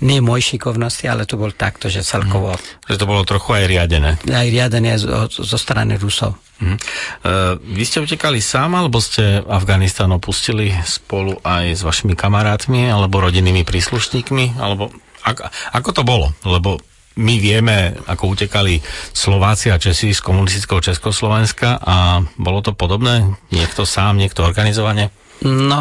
[0.04, 2.52] nie môj šikovnosti, ale to bol takto, že celkovo...
[2.52, 2.92] Mm.
[2.92, 4.10] Že to bolo trochu aj riadené.
[4.28, 6.36] Aj riadené zo, zo strany Rusov.
[6.60, 6.76] Mm.
[6.76, 13.24] Uh, vy ste utekali sám, alebo ste Afganistan opustili spolu aj s vašimi kamarátmi, alebo
[13.24, 14.92] rodinnými príslušníkmi, alebo
[15.24, 16.26] ako, ako to bolo?
[16.44, 16.76] Lebo
[17.14, 18.82] my vieme, ako utekali
[19.14, 23.38] Slováci a Česi z komunistického Československa a bolo to podobné?
[23.54, 25.14] Niekto sám, niekto organizovane?
[25.44, 25.80] No,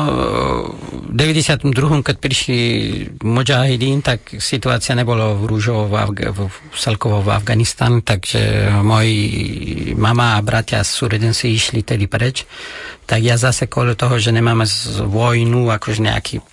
[1.08, 2.04] v 92.
[2.04, 2.60] keď prišli
[3.24, 10.36] Mojahidín, tak situácia nebola v rúžovo v, Afga- v, celkovo v Afganistanu, takže moji mama
[10.36, 12.44] a bratia z Sureden si išli tedy preč.
[13.08, 14.66] Tak ja zase kvôli toho, že nemáme
[15.06, 16.44] vojnu akože nejaký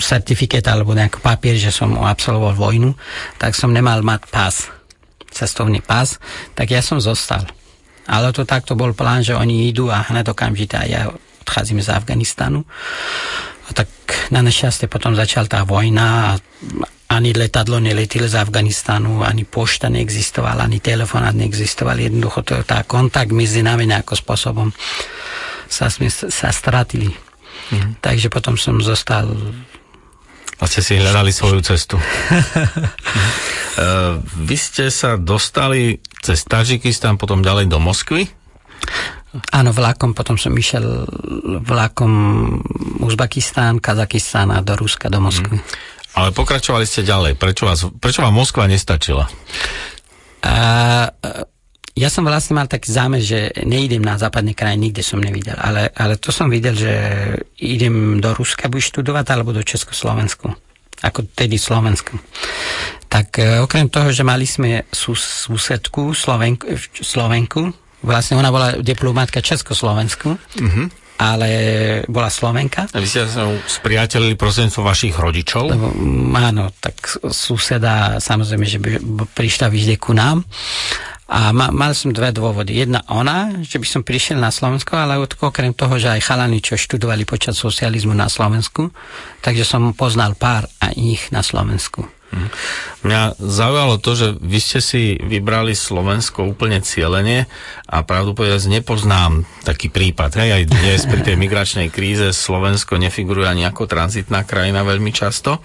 [0.00, 2.90] certifikát alebo nejaký papier, že som absolvoval vojnu,
[3.40, 4.68] tak som nemal mať pás,
[5.32, 6.20] cestovný pás,
[6.52, 7.44] tak ja som zostal.
[8.06, 11.00] Ale to takto bol plán, že oni idú a hned okamžite a ja
[11.42, 12.62] odchádzam z Afganistanu.
[13.66, 13.90] A tak
[14.30, 16.30] na nešťastie potom začal tá vojna a
[17.06, 21.98] ani letadlo neletilo z Afganistanu, ani pošta neexistovala, ani telefonát neexistoval.
[21.98, 24.70] Jednoducho to, tá kontakt medzi nami nejakým spôsobom
[25.66, 27.25] sa, sme, sa stratili.
[27.72, 27.98] Mm.
[27.98, 29.26] Takže potom som zostal
[30.56, 32.00] a ste si hľadali svoju cestu.
[32.00, 34.16] Uh,
[34.48, 38.24] vy ste sa dostali cez Tadžikistan, potom ďalej do Moskvy?
[39.52, 41.04] Áno, vlakom, potom som išiel
[41.60, 42.12] vlakom
[43.04, 45.60] Uzbekistán, Kazakistán a do Ruska, do Moskvy.
[45.60, 45.64] Mm.
[46.16, 47.36] Ale pokračovali ste ďalej.
[47.36, 49.28] Prečo, vás, prečo vám Moskva nestačila?
[50.40, 51.12] Uh,
[51.96, 55.88] ja som vlastne mal taký zámer, že neidem na západné krajiny, nikde som nevidel, ale,
[55.96, 56.92] ale to som videl, že
[57.56, 60.52] idem do Ruska buď študovať, alebo do Československu.
[61.00, 62.20] Ako tedy Slovensku.
[63.08, 66.68] Tak e, okrem toho, že mali sme sus, susedku Slovenku,
[67.00, 67.72] Slovenku,
[68.04, 71.48] vlastne ona bola diplomátka Československu, mm-hmm ale
[72.12, 72.92] bola Slovenka.
[72.92, 75.64] A vy ste sa spriateľili prostredníctvom vašich rodičov?
[75.72, 75.88] Lebo,
[76.36, 78.90] áno, tak suseda samozrejme, že by
[79.32, 80.44] prišla vždy ku nám
[81.26, 82.86] a ma, mal som dve dôvody.
[82.86, 86.78] Jedna ona, že by som prišiel na Slovensko, ale okrem toho, že aj chalani, čo
[86.78, 88.94] študovali počas socializmu na Slovensku,
[89.42, 92.06] takže som poznal pár a ich na Slovensku.
[92.26, 92.48] Mhm.
[93.06, 97.46] Mňa zaujalo to, že vy ste si vybrali Slovensko úplne cieľene
[97.86, 100.34] a pravdu povedať nepoznám taký prípad.
[100.34, 105.62] Hej, aj dnes pri tej migračnej kríze Slovensko nefiguruje ani ako tranzitná krajina veľmi často.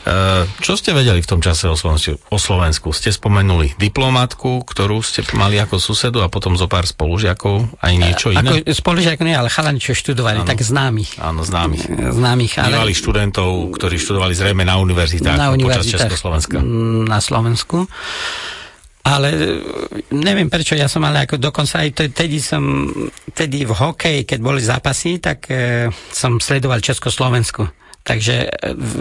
[0.00, 2.16] E, čo ste vedeli v tom čase o Slovensku?
[2.32, 2.88] O Slovensku?
[2.96, 8.32] Ste spomenuli diplomatku, ktorú ste mali ako susedu a potom zo pár spolužiakov, aj niečo
[8.32, 8.64] iné?
[8.64, 10.48] Ako spolužiakov nie, ale chalani, čo študovali, ano.
[10.48, 11.20] tak známych.
[11.20, 11.84] Áno, známych.
[12.16, 12.72] Známych, ale...
[12.72, 16.64] Bývali študentov, ktorí študovali zrejme na univerzitách na počas Československa.
[17.04, 17.84] Na Slovensku.
[19.00, 19.32] Ale
[20.12, 22.84] neviem prečo, ja som ale ako dokonca aj tedy som,
[23.32, 27.79] tedy v hokeji, keď boli zápasy, tak e, som sledoval Československu.
[28.00, 28.92] Takže v,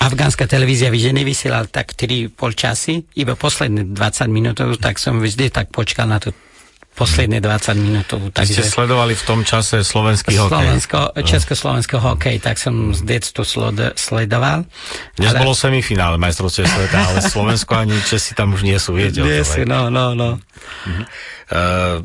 [0.00, 5.52] afgánska televízia vždy nevysielala tak 3 pol časy, iba posledné 20 minút, tak som vždy
[5.52, 6.32] tak počkal na to
[6.98, 8.10] posledné 20 minút.
[8.34, 8.58] Takže...
[8.58, 10.50] Ste sledovali v tom čase slovenský hokej?
[10.50, 13.46] Slovensko, československý hokej, tak som z detstva
[13.94, 14.66] sledoval.
[15.14, 15.38] Dnes ale...
[15.38, 19.22] bolo semifinále majstrovstiev sveta, ale Slovensko ani Česi tam už nie sú, viete?
[19.22, 20.42] Nie sú, no, no, no.
[21.48, 22.02] Uh,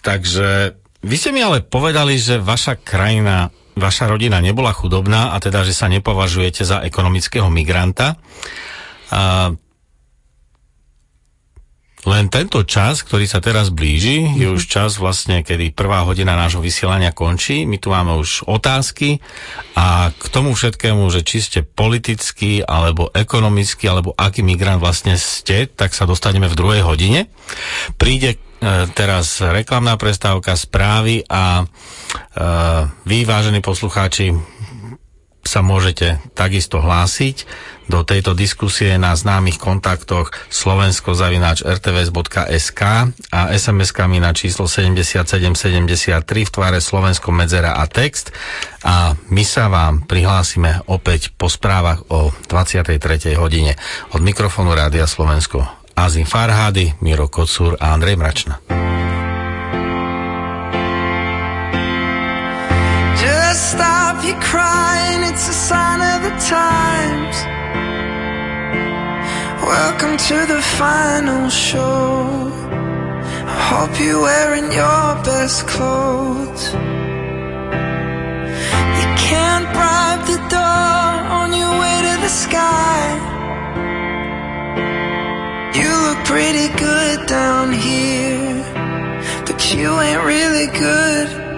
[0.00, 0.72] takže
[1.04, 5.74] vy ste mi ale povedali, že vaša krajina vaša rodina nebola chudobná a teda, že
[5.74, 8.20] sa nepovažujete za ekonomického migranta.
[9.10, 9.56] A
[12.00, 16.64] len tento čas, ktorý sa teraz blíži, je už čas vlastne, kedy prvá hodina nášho
[16.64, 17.68] vysielania končí.
[17.68, 19.20] My tu máme už otázky
[19.76, 25.68] a k tomu všetkému, že či ste politický, alebo ekonomický, alebo aký migrant vlastne ste,
[25.68, 27.28] tak sa dostaneme v druhej hodine.
[28.00, 28.40] Príde
[28.92, 31.64] teraz reklamná prestávka, správy a e,
[33.08, 34.36] vy, vážení poslucháči,
[35.50, 37.42] sa môžete takisto hlásiť
[37.90, 42.82] do tejto diskusie na známych kontaktoch slovensko-rtvs.sk
[43.34, 48.30] a SMS-kami na číslo 7773 v tvare Slovensko medzera a text
[48.86, 53.34] a my sa vám prihlásime opäť po správach o 23.
[53.34, 53.74] hodine.
[54.14, 58.54] Od mikrofónu Rádia Slovensko Azim Farhady, Miro Kocúr a Andrej Mračna.
[63.20, 67.36] Just stop stop you crying, it's a sign of the times.
[69.62, 72.50] Welcome to the final show.
[73.46, 76.64] I hope you're wearing your best clothes.
[78.98, 83.29] You can't bribe the door on your way to the sky.
[85.72, 88.64] You look pretty good down here,
[89.46, 91.49] but you ain't really good.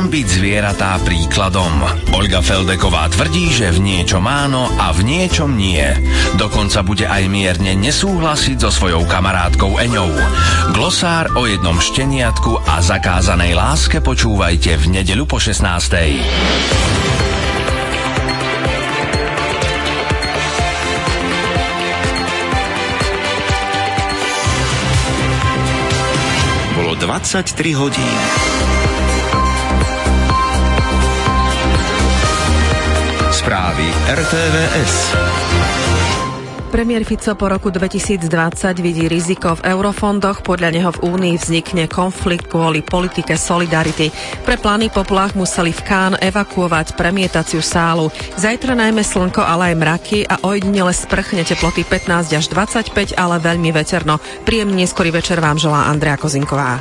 [0.00, 1.84] Nám byť zvieratá príkladom.
[2.16, 5.84] Olga Feldeková tvrdí, že v niečom áno a v niečom nie.
[6.40, 10.08] Dokonca bude aj mierne nesúhlasiť so svojou kamarátkou Eňou.
[10.72, 15.68] Glosár o jednom šteniatku a zakázanej láske počúvajte v nedeľu po 16.
[26.72, 27.44] Bolo 23
[27.76, 28.59] hodín.
[33.40, 35.16] Správy RTVS.
[36.68, 38.28] Premiér Fico po roku 2020
[38.84, 44.12] vidí riziko v eurofondoch, podľa neho v Únii vznikne konflikt kvôli politike solidarity.
[44.44, 48.12] Pre plány poplach museli v Kán evakuovať premietaciu sálu.
[48.36, 53.72] Zajtra najmä slnko, ale aj mraky a ojedinele sprchne teploty 15 až 25, ale veľmi
[53.72, 54.20] veterno.
[54.44, 56.76] Príjemný neskorý večer vám želá Andrea Kozinková.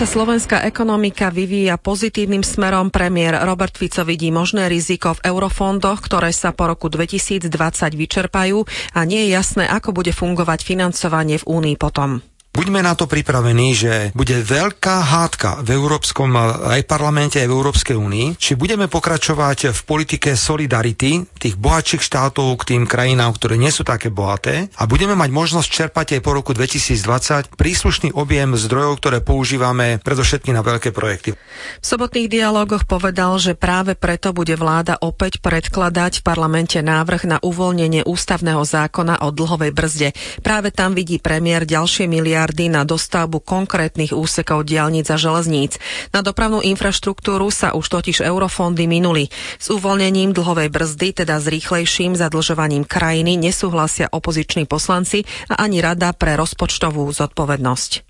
[0.00, 6.32] Sa slovenská ekonomika vyvíja pozitívnym smerom, premiér Robert Fico vidí možné riziko v eurofondoch, ktoré
[6.32, 7.52] sa po roku 2020
[8.00, 8.64] vyčerpajú
[8.96, 12.24] a nie je jasné, ako bude fungovať financovanie v Únii potom.
[12.60, 16.36] Buďme na to pripravení, že bude veľká hádka v Európskom
[16.68, 22.60] aj parlamente, aj v Európskej únii, či budeme pokračovať v politike solidarity tých bohatších štátov
[22.60, 26.36] k tým krajinám, ktoré nie sú také bohaté a budeme mať možnosť čerpať aj po
[26.36, 31.32] roku 2020 príslušný objem zdrojov, ktoré používame predovšetkým na veľké projekty.
[31.80, 37.38] V sobotných dialogoch povedal, že práve preto bude vláda opäť predkladať v parlamente návrh na
[37.40, 40.08] uvoľnenie ústavného zákona o dlhovej brzde.
[40.44, 45.78] Práve tam vidí premiér ďalšie miliardy na dostavbu konkrétnych úsekov diálnic a železníc.
[46.10, 49.30] Na dopravnú infraštruktúru sa už totiž eurofondy minuli.
[49.62, 56.10] S uvoľnením dlhovej brzdy, teda s rýchlejším zadlžovaním krajiny, nesúhlasia opoziční poslanci a ani rada
[56.10, 58.09] pre rozpočtovú zodpovednosť.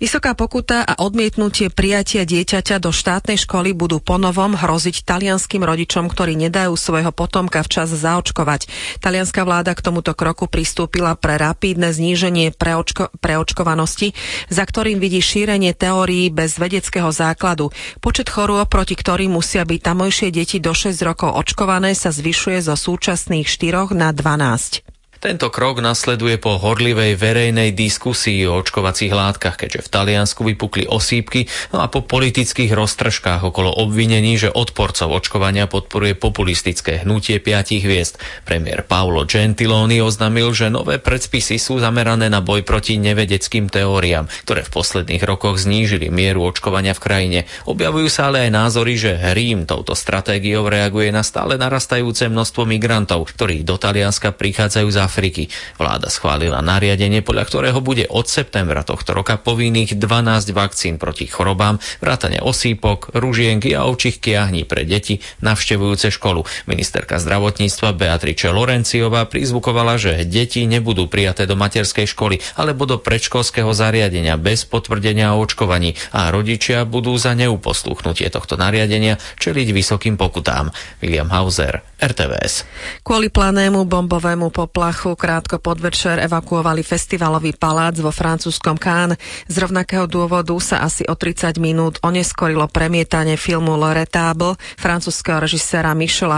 [0.00, 6.36] Vysoká pokuta a odmietnutie prijatia dieťaťa do štátnej školy budú ponovom hroziť talianským rodičom, ktorí
[6.36, 8.70] nedajú svojho potomka včas zaočkovať.
[9.04, 14.16] Talianská vláda k tomuto kroku pristúpila pre rapídne zníženie preočko- preočkovanosti,
[14.48, 17.74] za ktorým vidí šírenie teórií bez vedeckého základu.
[18.00, 22.76] Počet chorôb, proti ktorým musia byť tamojšie deti do 6 rokov očkované, sa zvyšuje zo
[22.76, 24.99] súčasných 4 na 12.
[25.20, 31.44] Tento krok nasleduje po horlivej verejnej diskusii o očkovacích látkach, keďže v Taliansku vypukli osýpky,
[31.76, 38.16] no a po politických roztržkách okolo obvinení, že odporcov očkovania podporuje populistické hnutie piatich hviezd.
[38.48, 44.64] Premiér Paolo Gentiloni oznámil, že nové predpisy sú zamerané na boj proti nevedeckým teóriám, ktoré
[44.64, 47.40] v posledných rokoch znížili mieru očkovania v krajine.
[47.68, 53.28] Objavujú sa ale aj názory, že Rím touto stratégiou reaguje na stále narastajúce množstvo migrantov,
[53.28, 55.50] ktorí do Talianska prichádzajú z Afriky.
[55.74, 61.82] Vláda schválila nariadenie, podľa ktorého bude od septembra tohto roka povinných 12 vakcín proti chorobám,
[61.98, 66.46] vrátane osýpok, ružienky a ovčích kiahní pre deti navštevujúce školu.
[66.70, 73.72] Ministerka zdravotníctva Beatrice Lorenciová prizvukovala, že deti nebudú prijaté do materskej školy alebo do predškolského
[73.72, 80.68] zariadenia bez potvrdenia o očkovaní a rodičia budú za neuposluchnutie tohto nariadenia čeliť vysokým pokutám.
[81.00, 82.68] William Hauser, RTVS.
[83.00, 89.16] Kvôli planému bombovému poplachu krátko podvečer evakuovali festivalový palác vo francúzskom Cannes.
[89.48, 95.96] Z rovnakého dôvodu sa asi o 30 minút oneskorilo premietanie filmu Le Retable francúzského režiséra
[95.96, 96.36] Michela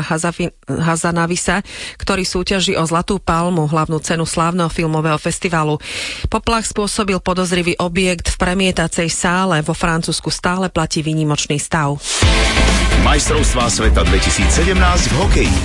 [0.70, 1.66] Hazanavisa,
[1.98, 5.82] ktorý súťaží o Zlatú palmu, hlavnú cenu slávneho filmového festivalu.
[6.30, 9.58] Poplach spôsobil podozrivý objekt v premietacej sále.
[9.66, 11.98] Vo Francúzsku stále platí výnimočný stav.
[13.02, 14.78] Majstrovstvá sveta 2017
[15.10, 15.56] v hokeji.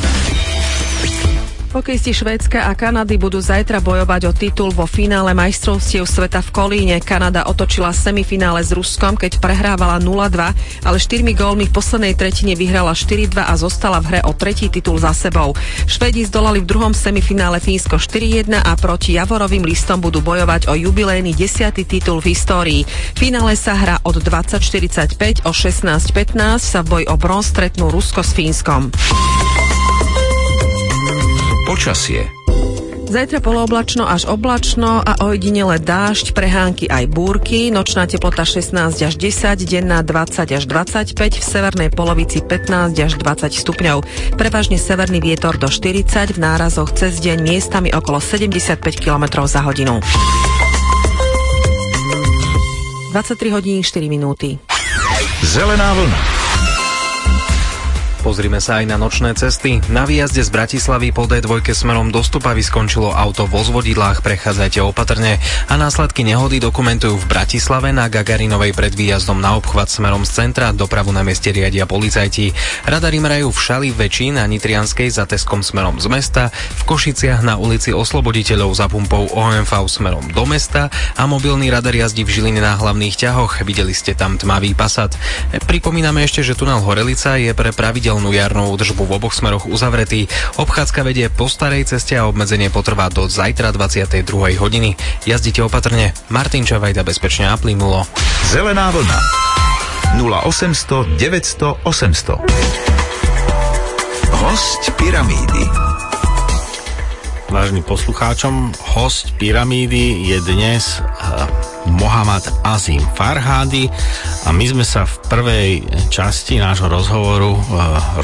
[1.78, 6.97] Hokejisti Švédska a Kanady budú zajtra bojovať o titul vo finále majstrovstiev sveta v Kolíne.
[6.97, 12.97] Kanada otočila semifinále s Ruskom, keď prehrávala 0-2, ale 4 gólmi v poslednej tretine vyhrala
[12.97, 15.53] 4-2 a zostala v hre o tretí titul za sebou.
[15.86, 21.38] Švédi zdolali v druhom semifinále Fínsko 4-1 a proti Javorovým listom budú bojovať o jubilejný
[21.38, 21.78] 10.
[21.86, 22.82] titul v histórii.
[22.89, 28.25] V finále sa hra od 20.45 o 16.15 sa v boji o bronz stretnú Rusko
[28.25, 28.89] s Fínskom.
[31.68, 32.32] Počasie.
[33.11, 39.68] Zajtra polooblačno až oblačno a ojedinele dážď, prehánky aj búrky, nočná teplota 16 až 10,
[39.68, 43.97] denná 20 až 25, v severnej polovici 15 až 20 stupňov.
[44.39, 49.99] Prevažne severný vietor do 40, v nárazoch cez deň miestami okolo 75 km za hodinu.
[53.11, 54.55] 23 hodín 4 minúty.
[55.43, 56.36] Zelená vlna.
[58.28, 59.80] Pozrime sa aj na nočné cesty.
[59.88, 65.39] Na výjazde z Bratislavy po D2 smerom do Stupavy skončilo auto vo zvodidlách, prechádzajte opatrne
[65.71, 70.75] a následky nehody dokumentujú v Bratislave na Gagarinovej pred výjazdom na obchvat smerom z centra,
[70.75, 72.51] dopravu na mieste riadia policajti.
[72.84, 77.55] Radary mrajú v Šali väčší na Nitrianskej za Teskom smerom z mesta, v Košiciach na
[77.55, 82.75] ulici Osloboditeľov za pumpou OMV smerom do mesta a mobilný radar jazdí v Žiline na
[82.75, 83.63] hlavných ťahoch.
[83.63, 85.15] Videli ste tam tmavý pasat.
[85.63, 90.26] Pripomíname ešte, že tunel Horelica je pre pravidel pravidelnú jarnú údržbu v oboch smeroch uzavretý.
[90.57, 94.57] Obchádzka vedie po starej ceste a obmedzenie potrvá do zajtra 22.
[94.57, 94.97] hodiny.
[95.30, 96.18] Jazdite opatrne.
[96.34, 98.09] Martin Čavajda bezpečne a plynulo.
[98.49, 99.20] Zelená vlna.
[100.18, 102.41] 0800 900 800
[104.34, 106.07] Host Pyramídy
[107.48, 111.48] Vážnym poslucháčom, host Pyramídy je dnes uh,
[111.95, 113.88] Mohamed Azim Farhadi
[114.43, 115.72] a my sme sa v prvej
[116.12, 117.64] časti nášho rozhovoru uh,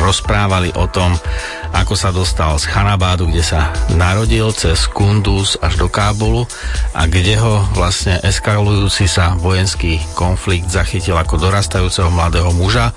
[0.04, 1.16] rozprávali o tom,
[1.74, 6.46] ako sa dostal z Chanabádu, kde sa narodil, cez Kunduz až do Kábulu
[6.94, 12.94] a kde ho vlastne eskalujúci sa vojenský konflikt zachytil ako dorastajúceho mladého muža,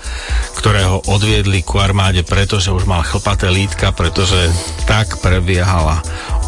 [0.55, 4.53] ktorého odviedli ku armáde, pretože už mal chlpaté lítka, pretože
[4.85, 5.99] tak prebiehala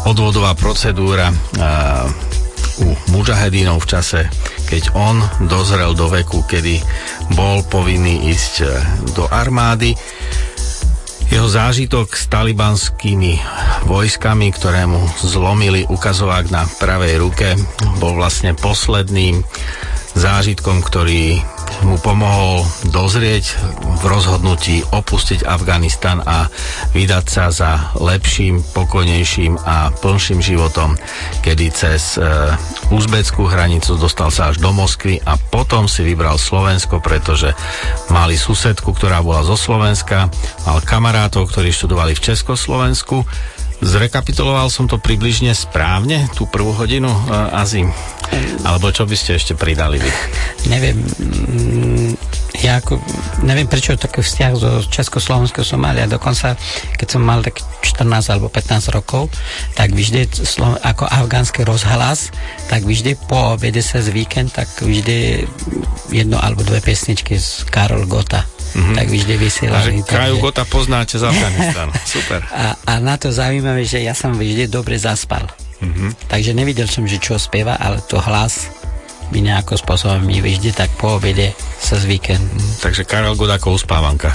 [0.06, 1.34] odvodová procedúra
[2.80, 4.20] u mužahedínov v čase,
[4.64, 6.80] keď on dozrel do veku, kedy
[7.36, 8.66] bol povinný ísť e,
[9.12, 9.92] do armády.
[11.30, 13.38] Jeho zážitok s talibanskými
[13.86, 17.54] vojskami, ktoré mu zlomili ukazovák na pravej ruke,
[18.02, 19.46] bol vlastne posledným
[20.18, 21.38] zážitkom, ktorý
[21.86, 23.56] mu pomohol dozrieť
[24.00, 26.50] v rozhodnutí opustiť Afganistan a
[26.92, 30.98] vydať sa za lepším, pokojnejším a plnším životom,
[31.44, 32.24] kedy cez e,
[32.90, 37.54] uzbeckú hranicu dostal sa až do Moskvy a potom si vybral Slovensko, pretože
[38.10, 40.28] mali susedku, ktorá bola zo Slovenska,
[40.64, 43.22] mal kamarátov, ktorí študovali v Československu
[43.80, 47.88] Zrekapituloval som to približne správne, tú prvú hodinu uh, Azim?
[48.62, 50.10] Alebo čo by ste ešte pridali vy?
[50.68, 52.10] Neviem, mm,
[52.60, 53.00] ja ako,
[53.40, 56.04] neviem prečo taký vzťah zo Československého Somália.
[56.04, 56.60] Dokonca,
[57.00, 59.32] keď som mal tak 14 alebo 15 rokov,
[59.72, 60.28] tak vždy
[60.84, 62.28] ako afgánsky rozhlas,
[62.68, 65.48] tak vždy po obede sa z víkend, tak vždy
[66.12, 68.96] jedno alebo dve pesničky z Karol Gota mm-hmm.
[68.96, 70.00] tak vždy vysielali.
[70.00, 71.92] Takže Kraju Gota poznáte z Afganistanu.
[72.16, 72.40] Super.
[72.50, 75.46] A, a na to zaujímavé, že ja som vždy dobre zaspal.
[75.80, 76.28] Mm-hmm.
[76.28, 78.80] Takže nevidel som, že čo spieva, ale to hlas
[79.30, 82.36] mi nejakým spôsobom mi vždy tak po obede sa zvykne.
[82.82, 84.34] Takže Karel God ako uspávanka.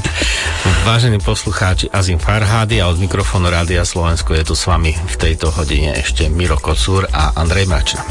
[0.88, 5.52] Vážení poslucháči, Azim Farhády a od mikrofónu Rádia Slovensko je tu s vami v tejto
[5.52, 8.02] hodine ešte Miro Kocúr a Andrej Mračna.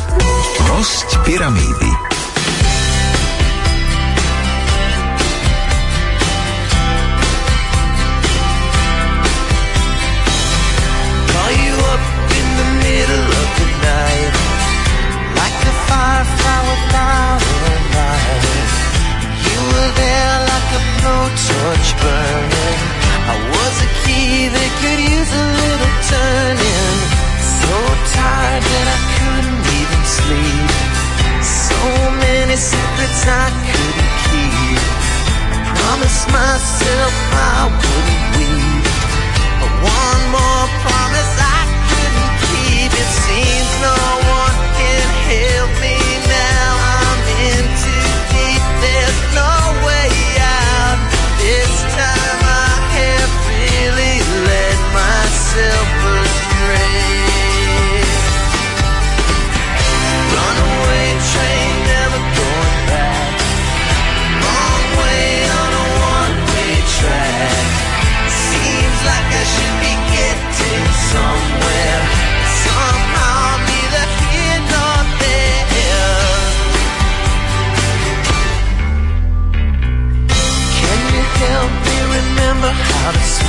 [0.71, 2.14] Host pyramídy.
[33.27, 34.81] I couldn't keep.
[35.79, 38.14] Promised myself I wouldn't.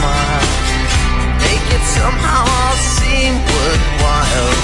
[0.06, 0.46] smile
[1.42, 4.54] Make it somehow all seem worthwhile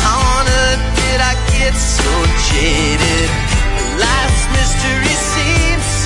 [0.00, 2.12] How on earth did I get so
[2.50, 3.28] jaded?
[4.04, 5.97] Life's mystery seems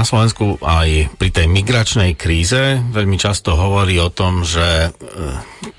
[0.00, 4.90] na Slovensku aj pri tej migračnej kríze veľmi často hovorí o tom, že e,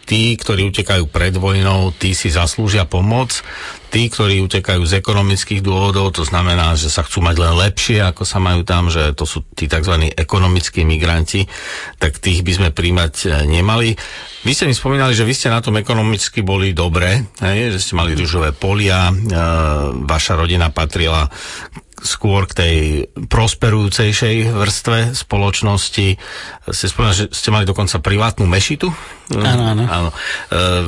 [0.05, 3.41] tí, ktorí utekajú pred vojnou, tí si zaslúžia pomoc,
[3.89, 8.21] tí, ktorí utekajú z ekonomických dôvodov, to znamená, že sa chcú mať len lepšie, ako
[8.21, 10.13] sa majú tam, že to sú tí tzv.
[10.13, 11.49] ekonomickí migranti,
[11.97, 13.97] tak tých by sme príjmať e, nemali.
[14.45, 17.97] Vy ste mi spomínali, že vy ste na tom ekonomicky boli dobre, hej, že ste
[17.97, 19.13] mali rúžové polia, e,
[20.05, 21.25] vaša rodina patrila
[22.01, 22.75] skôr k tej
[23.29, 26.07] prosperujúcejšej vrstve spoločnosti.
[26.69, 28.89] Ste spomínali, že ste mali dokonca privátnu mešitu?
[29.37, 29.83] Áno, áno.
[29.85, 30.09] áno.
[30.09, 30.17] E,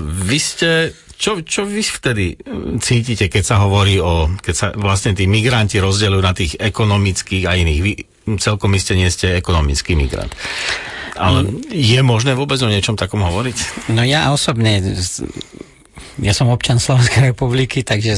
[0.02, 2.36] vy ste čo, čo vy vtedy
[2.84, 7.56] cítite, keď sa hovorí o, keď sa vlastne tí migranti rozdeľujú na tých ekonomických a
[7.56, 7.80] iných?
[7.80, 7.92] Vy
[8.44, 10.36] celkom iste nie ste ekonomický migrant.
[11.14, 13.88] Ale je možné vôbec o niečom takom hovoriť?
[13.94, 14.82] No ja osobne
[16.22, 18.14] ja som občan Slovenskej republiky, takže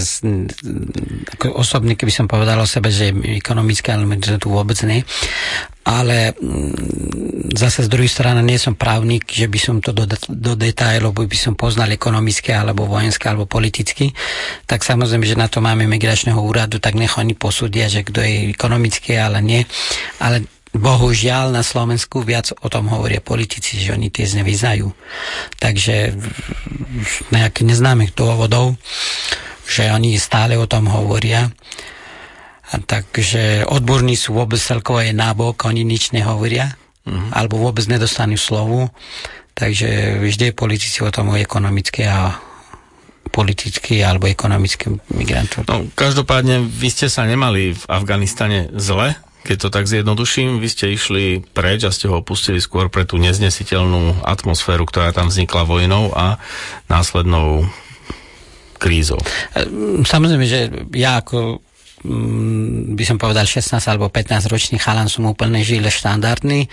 [1.40, 5.04] ako osobne, keby som povedal o sebe, že ekonomické elementy tu vôbec nie.
[5.86, 10.54] Ale mm, zase z druhej strany nie som právnik, že by som to do, do
[10.58, 14.10] detailov, by som poznal ekonomické, alebo vojenské, alebo politicky.
[14.66, 18.50] Tak samozrejme, že na to máme migračného úradu, tak nech oni posúdia, že kto je
[18.50, 19.62] ekonomické, ale nie.
[20.18, 24.92] Ale bohužiaľ na Slovensku viac o tom hovoria politici, že oni tie znevyznajú.
[25.58, 26.12] Takže
[27.32, 28.76] nejakých neznámych dôvodov,
[29.66, 31.48] že oni stále o tom hovoria.
[32.74, 36.76] A takže odborní sú vôbec celkovo je nábok, oni nič nehovoria,
[37.08, 37.32] mm-hmm.
[37.32, 38.92] alebo vôbec nedostanú slovu.
[39.56, 42.36] Takže vždy politici o tom ekonomické a
[43.32, 45.68] politický alebo ekonomický migrantov.
[45.68, 49.16] No, každopádne, vy ste sa nemali v Afganistane zle,
[49.46, 53.22] keď to tak zjednoduším, vy ste išli preč a ste ho opustili skôr pre tú
[53.22, 56.42] neznesiteľnú atmosféru, ktorá tam vznikla vojnou a
[56.90, 57.70] následnou
[58.82, 59.22] krízou.
[60.04, 61.62] Samozrejme, že ja ako
[62.96, 66.70] by som povedal 16 alebo 15 ročný chalan som úplne žil štandardný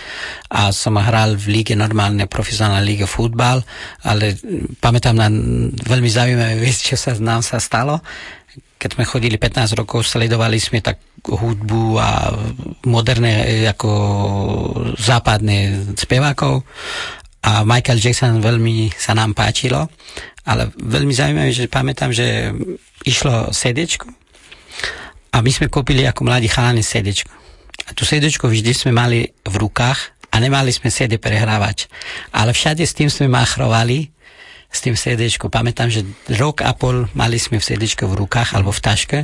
[0.52, 3.64] a som hral v líge normálne profesionálne líge futbal,
[4.04, 4.36] ale
[4.76, 5.32] pamätám na
[5.72, 8.04] veľmi zaujímavé vec, čo sa nám sa stalo
[8.82, 12.34] keď sme chodili 15 rokov, sledovali sme tak hudbu a
[12.90, 13.90] moderné ako
[14.98, 16.66] západné spevákov
[17.46, 19.86] a Michael Jackson veľmi sa nám páčilo,
[20.42, 22.50] ale veľmi zaujímavé, že pamätám, že
[23.06, 24.10] išlo sedečko
[25.30, 27.30] a my sme kúpili ako mladí chalani sedečko.
[27.86, 31.86] A tu sedečko vždy sme mali v rukách a nemali sme CD prehrávač.
[32.34, 34.12] Ale všade s tým sme machrovali
[34.72, 35.28] s tým CD.
[35.28, 36.08] Pamätám, že
[36.40, 39.18] rok a pol mali sme v CD v rukách alebo v taške.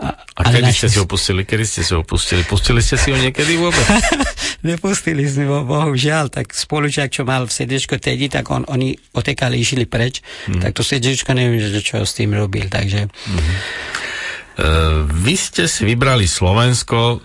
[0.00, 0.80] A, a kedy našli...
[0.80, 1.44] ste si ho pustili?
[1.44, 2.40] Kedy ste si ho pustili?
[2.48, 3.84] Pustili ste si ho niekedy vôbec?
[4.66, 6.32] Nepustili sme ho, bohužiaľ.
[6.32, 10.24] Tak spolučák, čo mal v CD tedy, tak on, oni otekali, išli preč.
[10.48, 10.64] Mm.
[10.64, 12.72] Tak to CD neviem, že čo s tým robil.
[12.72, 13.12] Takže...
[13.12, 13.52] Mm.
[14.60, 17.18] Uh, vy ste si vybrali Slovensko, uh,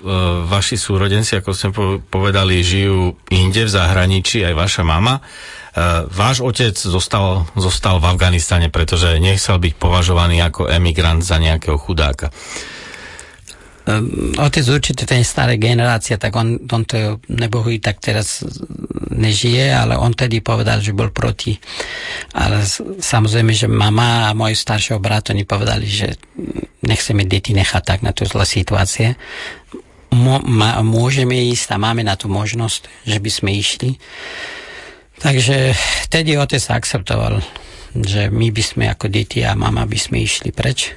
[0.47, 1.67] vaši súrodenci, ako ste
[2.07, 5.19] povedali, žijú inde v zahraničí, aj vaša mama.
[5.75, 11.75] Uh, váš otec zostal, zostal v Afganistane, pretože nechcel byť považovaný ako emigrant za nejakého
[11.75, 12.31] chudáka.
[13.85, 18.41] Um, otec určite ten staré generácia, tak on, on to nebohý tak teraz
[19.13, 21.59] nežije, ale on tedy povedal, že bol proti.
[22.33, 22.65] Ale
[22.97, 26.17] samozrejme, že mama a môj staršieho brat, oni povedali, že
[26.81, 29.19] nechceme deti nechať tak na to zlé situácie.
[30.81, 34.01] môžeme ísť a máme na to možnosť, že by sme išli.
[35.19, 35.73] Takže
[36.11, 37.39] tedy otec sa akceptoval,
[37.95, 40.91] že my by sme ako deti a mama by sme išli preč.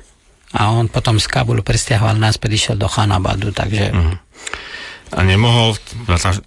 [0.56, 3.92] A on potom z Kabulu presťahoval nás, išiel do Chanabadu, takže...
[3.92, 4.16] Uh-huh.
[5.08, 5.76] A nemohol,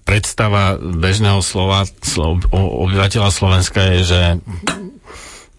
[0.05, 4.21] predstava bežného slova, slov, obyvateľa Slovenska je, že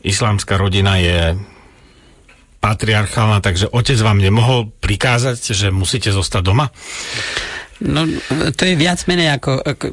[0.07, 1.35] islámska rodina je
[2.63, 6.71] patriarchálna, takže otec vám nemohol prikázať, že musíte zostať doma?
[7.83, 8.07] No,
[8.55, 9.87] to je viac menej ako, ako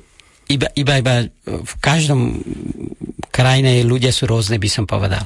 [0.49, 2.41] iba, iba, iba v každom
[3.29, 5.23] krajine ľudia sú rôzne, by som povedal.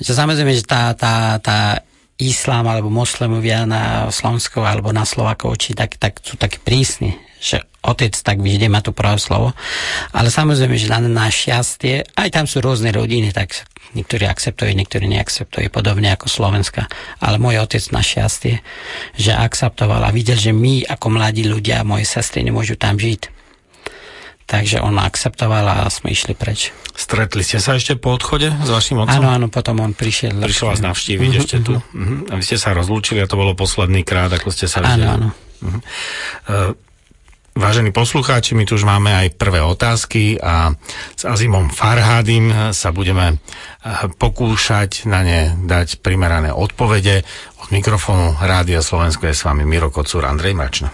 [0.00, 1.84] Že samozrejme, že tá, tá, tá
[2.16, 7.60] islám alebo moslimovia na Slovensku alebo na Slovákov či tak, tak sú takí prísni, že
[7.84, 9.52] otec tak vždy má to práve slovo.
[10.16, 15.04] Ale samozrejme, že na, na šťastie, aj tam sú rôzne rodiny, tak niektorí akceptujú, niektorí
[15.12, 16.88] neakceptujú, podobne ako Slovenska.
[17.20, 18.64] Ale môj otec na šťastie,
[19.20, 23.41] že akceptoval a videl, že my ako mladí ľudia, moje sestry nemôžu tam žiť
[24.52, 26.76] Takže on akceptoval a sme išli preč.
[26.92, 29.24] Stretli ste sa ešte po odchode s vašim otcom?
[29.24, 30.36] Áno, áno, potom on prišiel.
[30.44, 31.80] Prišiel vás navštíviť uh-huh, ešte tu.
[31.80, 32.28] Uh-huh.
[32.28, 35.08] A vy ste sa rozlúčili a to bolo posledný krát, ako ste sa videli.
[35.08, 35.28] Áno, áno.
[35.64, 35.80] Uh-huh.
[36.52, 36.70] Uh,
[37.56, 40.76] vážení poslucháči, my tu už máme aj prvé otázky a
[41.16, 43.40] s Azimom Farhádim sa budeme
[44.20, 47.24] pokúšať na ne dať primerané odpovede.
[47.64, 50.92] Od mikrofónu Rádia Slovensko je s vami Miro Kocúr, Andrej Mračna.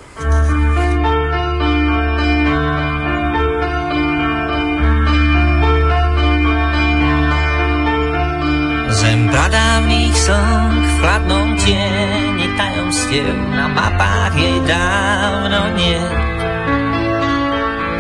[8.99, 16.03] Zem pradávných slnk chladnom tieni tajomstiev na mapách jej dávno nie.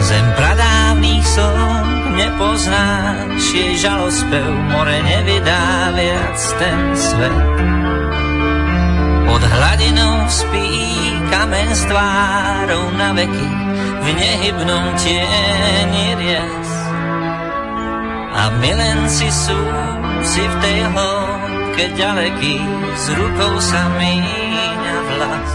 [0.02, 1.86] Zem pradávnych som
[2.18, 7.46] nepoznáš, jej žalospev more nevydá viac ten svet.
[9.22, 10.66] Pod hladinou spí
[11.30, 13.48] kamen s tvárou na veky
[14.02, 16.70] v nehybnom tieni rias.
[18.34, 19.58] A milenci sú
[20.24, 22.56] si v tej hĺbke ďaleký,
[22.98, 25.52] s rukou sa míňa vlas.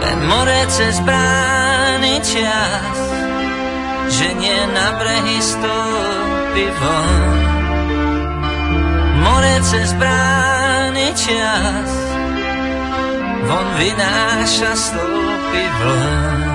[0.00, 2.96] Len more cez brány čas,
[4.10, 7.34] že nie na brehy stúpi von.
[9.20, 11.90] More cez brány čas,
[13.46, 16.50] von vynáša stúpi vln.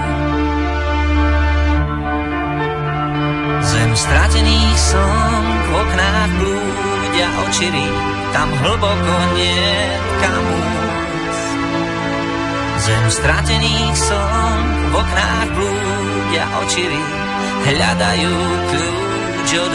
[3.66, 7.88] Zem stratených som v oknách blúdia očirí,
[8.32, 9.74] tam hlboko nie
[10.22, 10.46] kam
[12.86, 14.56] Zem stratených som
[14.90, 17.04] v oknách blúdia očirí,
[17.66, 18.36] hľadajú
[18.70, 19.74] kľúč od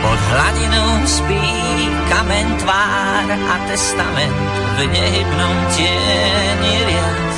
[0.00, 1.46] Pod hladinou spí
[2.10, 4.38] kamen tvár a testament
[4.74, 7.29] v nehybnom tieni riad.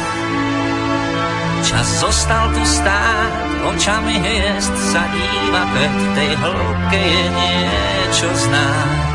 [1.62, 3.32] Čas zostal tu stáť,
[3.70, 9.12] očami hviezd sa díva pred tej hĺbke je niečo znáť.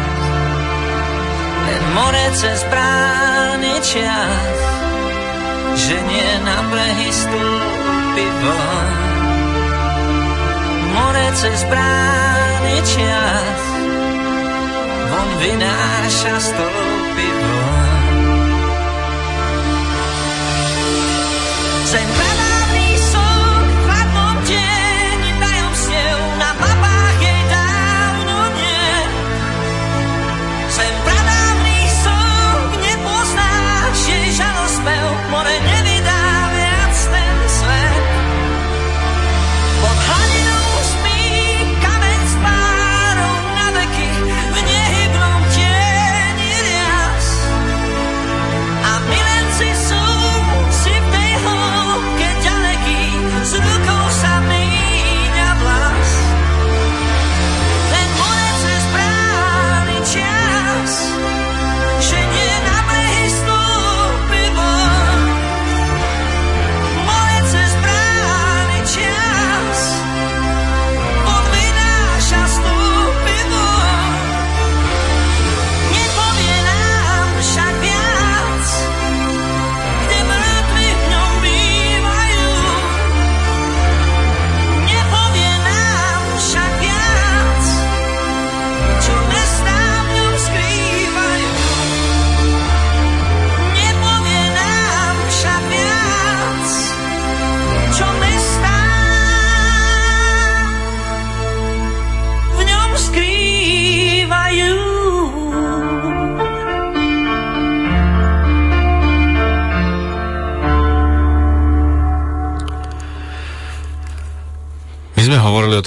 [1.68, 4.56] Len more cez brány čas,
[5.76, 8.90] že nie na brehy stúpi von.
[10.96, 13.60] More cez brány čas,
[15.12, 17.88] von vynáša stúpi von.
[21.88, 22.37] Zem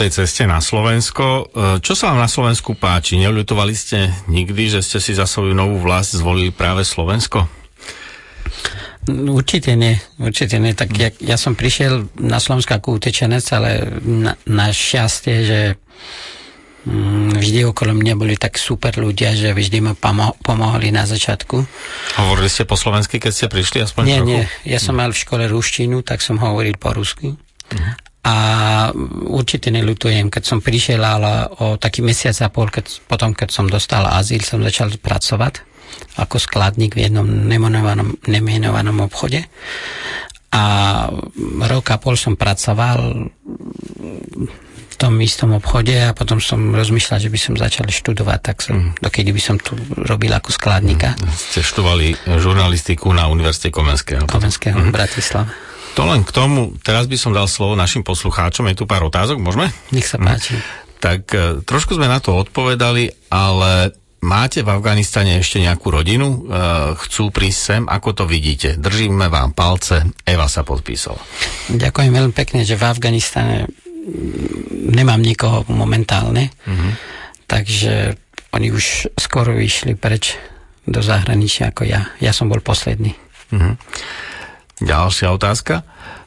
[0.00, 1.52] tej ceste na Slovensko.
[1.52, 3.20] E, Čo sa vám na Slovensku páči?
[3.20, 7.44] Neľutovali ste nikdy, že ste si za svoju novú vlast zvolili práve Slovensko?
[9.10, 10.72] Určite nie, určite nie.
[10.72, 15.60] Tak ja, ja som prišiel na Slovensko ako utečenec, ale na, na šťastie, že
[16.88, 21.56] mm, vždy okolo mňa boli tak super ľudia, že vždy ma pomo- pomohli na začiatku.
[22.20, 24.28] Hovorili ste po slovensky, keď ste prišli aspoň nie, trochu?
[24.32, 27.36] nie, ja som mal v škole ruštinu, tak som hovoril po rusky.
[28.20, 28.36] A
[29.32, 33.64] určite neľutujem, keď som prišiel, ale o taký mesiac a pol, keď, potom, keď som
[33.64, 35.64] dostal azyl, som začal pracovať
[36.20, 39.48] ako skladník v jednom nemenovanom, nemenovanom obchode.
[40.50, 40.64] A
[41.64, 43.30] rok a pol som pracoval
[44.90, 48.76] v tom istom obchode a potom som rozmýšľal, že by som začal študovať, tak som,
[48.76, 49.00] mm.
[49.00, 51.16] dokedy by som tu robil ako skladníka.
[51.16, 51.30] Mm.
[51.32, 54.28] Ste študovali žurnalistiku na Univerzite Komenského.
[54.28, 54.90] Komenského mm.
[54.90, 55.50] v Bratislave.
[55.98, 59.42] To len k tomu, teraz by som dal slovo našim poslucháčom, je tu pár otázok,
[59.42, 59.72] môžeme?
[59.90, 60.54] Nech sa páči.
[60.54, 60.62] Mm.
[61.00, 66.28] Tak e, trošku sme na to odpovedali, ale máte v Afganistane ešte nejakú rodinu?
[66.28, 66.38] E,
[66.94, 67.82] chcú prísť sem?
[67.88, 68.76] Ako to vidíte?
[68.76, 70.04] Držíme vám palce.
[70.22, 71.18] Eva sa podpísala.
[71.72, 73.66] Ďakujem veľmi pekne, že v Afganistane
[74.90, 76.92] nemám nikoho momentálne, mm-hmm.
[77.44, 78.16] takže
[78.56, 80.34] oni už skoro vyšli preč
[80.88, 82.10] do zahraničia ako ja.
[82.18, 83.14] Ja som bol posledný.
[83.52, 83.74] Mm-hmm.
[84.80, 85.84] Ďalšia otázka.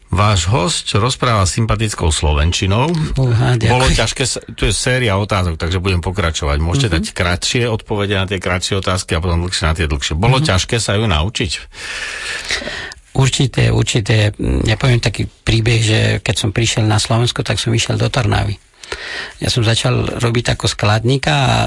[0.08, 2.86] Váš host rozpráva sympatickou slovenčinou.
[3.18, 4.22] Uha, Bolo ťažké,
[4.54, 6.62] tu je séria otázok, takže budem pokračovať.
[6.62, 6.94] Môžete Mhm.
[6.94, 10.14] dať kratšie odpovede na tie kratšie otázky a potom dlhšie na tie dlhšie.
[10.14, 10.46] Bolo Mhm.
[10.46, 11.52] ťažké sa ju naučiť?
[13.14, 14.34] Určite, určite.
[14.66, 18.58] Ja poviem taký príbeh, že keď som prišiel na Slovensko, tak som išiel do Trnavy.
[19.38, 21.58] Ja som začal robiť ako skladníka a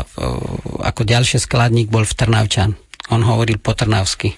[0.85, 2.79] ako ďalší skladník bol v Trnavčan.
[3.15, 4.35] On hovoril po trnavsky.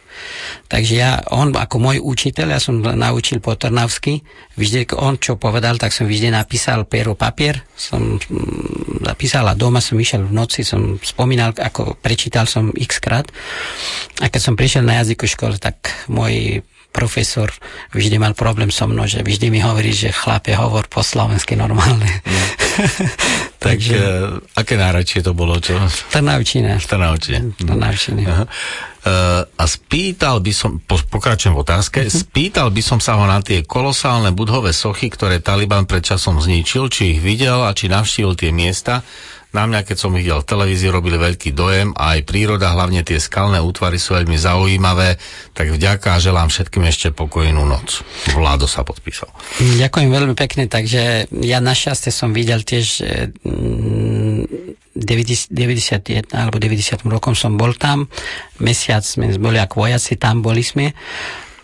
[0.68, 4.20] Takže ja, on ako môj učiteľ, ja som naučil po trnavsky.
[4.60, 7.64] Vždy, on čo povedal, tak som vždy napísal pero papier.
[7.72, 13.00] Som mm, napísal a doma som išiel v noci, som spomínal, ako prečítal som x
[13.00, 13.32] krát.
[14.20, 16.60] A keď som prišiel na jazyku škole, tak môj
[16.92, 17.52] profesor
[17.92, 22.08] vždy mal problém so mnou, že vždy mi hovorí, že chlape, hovor po slovensky normálne.
[23.58, 23.98] Tak e,
[24.54, 25.58] aké nárečie to bolo?
[25.58, 25.74] Čo?
[26.14, 26.78] Trnavčina.
[26.78, 27.58] Trnavčine.
[27.58, 28.22] Trnavčine.
[28.22, 28.44] Aha.
[28.44, 28.50] E,
[29.44, 32.12] a spýtal by som, po, pokračujem v otázke, Mhm.
[32.12, 36.86] spýtal by som sa ho na tie kolosálne budhové sochy, ktoré Taliban pred časom zničil,
[36.86, 39.02] či ich videl a či navštívil tie miesta.
[39.48, 43.16] Na mňa, keď som videl v televízii, robili veľký dojem a aj príroda, hlavne tie
[43.16, 45.16] skalné útvary sú veľmi zaujímavé,
[45.56, 48.04] tak vďaka a želám všetkým ešte pokojnú noc.
[48.36, 49.32] Vládo sa podpísal.
[49.80, 57.08] Ďakujem veľmi pekne, takže ja našťastie som videl tiež eh, mm, 90, 91 alebo 90
[57.08, 58.04] rokom som bol tam,
[58.60, 60.92] mesiac sme boli ako vojaci, tam boli sme,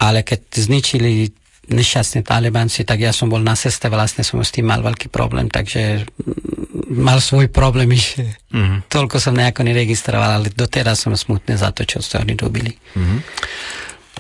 [0.01, 1.29] ale keď zničili
[1.69, 5.53] nešťastní talibanci, tak ja som bol na ceste, vlastne som s tým mal veľký problém,
[5.53, 8.87] takže mm, mal svoj problém, že Mhm.
[8.87, 12.73] toľko som nejako neregistroval, ale doteraz som smutný za to, čo ste oni robili.
[12.95, 13.17] Mhm.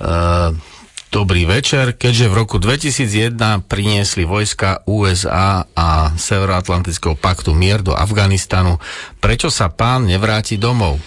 [0.02, 0.52] Uh,
[1.14, 1.94] Dobrý večer.
[1.94, 8.82] Keďže v roku 2001 priniesli vojska USA a Severoatlantického paktu mier do Afganistanu,
[9.22, 10.98] prečo sa pán nevráti domov?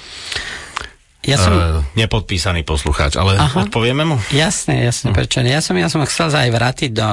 [1.27, 1.51] Ja som...
[1.51, 3.67] Uh, nepodpísaný poslucháč, ale Aha.
[3.67, 4.15] odpovieme mu?
[4.31, 5.51] Jasné, jasné, prečo nie.
[5.51, 7.09] Ja som, ja som chcel sa aj vrátiť do,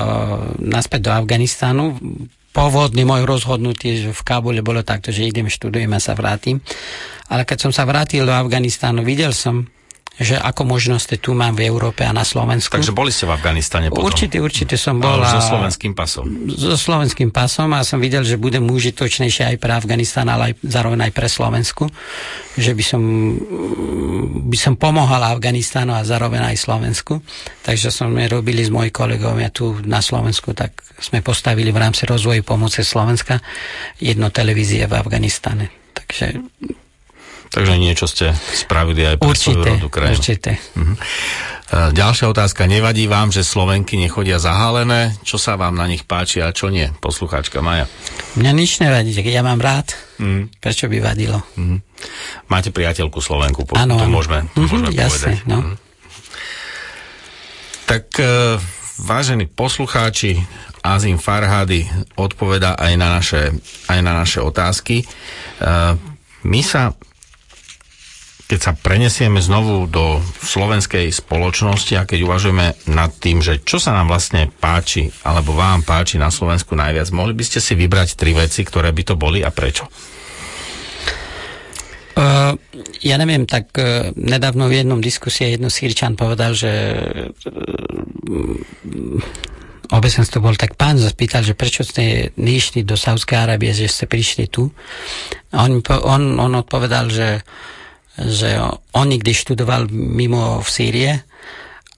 [0.62, 1.98] naspäť do Afganistanu.
[2.54, 6.62] Pôvodný môj rozhodnutie, že v Kábule bolo takto, že idem, študujem a sa vrátim.
[7.26, 9.66] Ale keď som sa vrátil do Afganistánu, videl som,
[10.14, 12.70] že ako možnosti tu mám v Európe a na Slovensku.
[12.70, 14.06] Takže boli ste v Afganistane potom?
[14.06, 15.18] Určite, určite som bol.
[15.18, 16.24] Ale so slovenským pasom.
[16.54, 21.10] so slovenským pasom a som videl, že budem užitočnejšie aj pre Afganistán, ale aj zároveň
[21.10, 21.90] aj pre Slovensku.
[22.54, 23.02] Že by som,
[24.46, 27.18] by som pomohol Afganistánu a zároveň aj Slovensku.
[27.66, 32.46] Takže sme robili s mojimi kolegovia tu na Slovensku, tak sme postavili v rámci rozvoju
[32.46, 33.42] pomoci Slovenska
[33.98, 35.74] jedno televízie v Afganistane.
[35.90, 36.38] Takže
[37.54, 40.14] Takže niečo ste spravili aj pre svoju určite, rodnú krajinu.
[40.14, 40.50] určite.
[40.74, 40.94] Mhm.
[41.74, 42.66] Ďalšia otázka.
[42.66, 45.14] Nevadí vám, že Slovenky nechodia zahalené?
[45.22, 46.86] Čo sa vám na nich páči a čo nie?
[46.98, 47.90] Poslucháčka Maja.
[48.34, 49.90] Mňa nič nevadí, ja mám rád.
[50.16, 50.54] Mm.
[50.54, 51.42] Prečo by vadilo?
[51.54, 51.82] Mm.
[52.46, 55.46] Máte priateľku Slovenku, po, Áno, to môžeme, to Mhm, môžeme jasne, povedať.
[55.46, 55.56] no.
[55.56, 55.74] Mhm.
[57.84, 58.24] Tak e,
[58.98, 60.40] vážení poslucháči,
[60.80, 61.84] Azim Farhady
[62.14, 63.50] odpoveda aj na naše,
[63.88, 65.00] aj na naše otázky.
[65.00, 65.06] E,
[66.44, 66.92] my sa
[68.44, 73.96] keď sa prenesieme znovu do slovenskej spoločnosti a keď uvažujeme nad tým, že čo sa
[73.96, 78.36] nám vlastne páči, alebo vám páči na Slovensku najviac, mohli by ste si vybrať tri
[78.36, 79.88] veci, ktoré by to boli a prečo?
[82.14, 82.54] Uh,
[83.02, 88.54] ja neviem, tak uh, nedávno v jednom diskusie jedno Sýrčan povedal, že uh,
[89.90, 94.46] obecenstvo bol tak pán zapýtal, že prečo ste neišli do Saudskej Arábie, že ste prišli
[94.46, 94.70] tu.
[95.50, 97.42] On, on, on odpovedal, že,
[98.14, 98.58] že
[98.94, 101.12] on nikdy študoval mimo v Sýrie,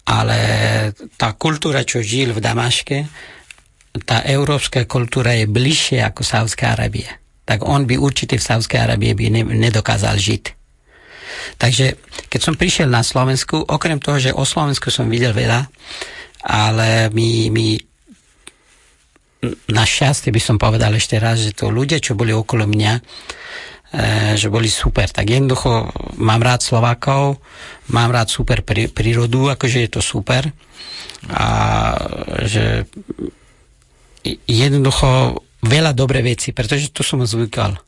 [0.07, 0.39] ale
[1.19, 2.99] tá kultúra, čo žil v Damaške,
[4.05, 7.09] tá európska kultúra je bližšie ako Saudská Arábie.
[7.47, 10.45] Tak on by určite v Saudskej Arábie by ne, nedokázal žiť.
[11.57, 11.87] Takže
[12.27, 15.71] keď som prišiel na Slovensku, okrem toho, že o Slovensku som videl veľa,
[16.47, 17.79] ale mi, mi
[19.71, 22.93] na šťastie by som povedal ešte raz, že to ľudia, čo boli okolo mňa,
[24.37, 25.09] že boli super.
[25.09, 27.39] Tak jednoducho mám rád Slovákov,
[27.95, 30.51] mám rád super prí, prírodu, akože je to super.
[31.31, 31.47] A
[32.45, 32.87] že
[34.47, 37.79] jednoducho veľa dobré veci, pretože to som zvykal.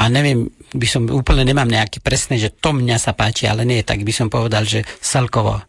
[0.00, 3.84] A neviem, by som úplne nemám nejaké presné, že to mňa sa páči, ale nie,
[3.84, 5.60] tak by som povedal, že celkovo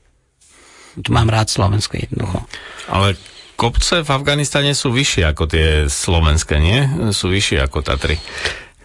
[1.01, 2.45] tu mám rád Slovensko jednoducho.
[2.85, 3.17] Ale
[3.57, 6.85] kopce v Afganistane sú vyššie ako tie slovenské, nie?
[7.09, 8.21] Sú vyššie ako Tatry.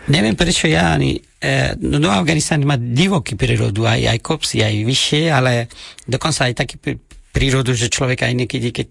[0.09, 1.21] Neviem prečo ani...
[1.39, 5.71] E, no do Afganistanu má divoký prírodu, aj, aj kopsy, aj vyššie, ale
[6.09, 7.01] dokonca aj taký prí-
[7.31, 8.87] prírodu, že človek aj niekedy, keď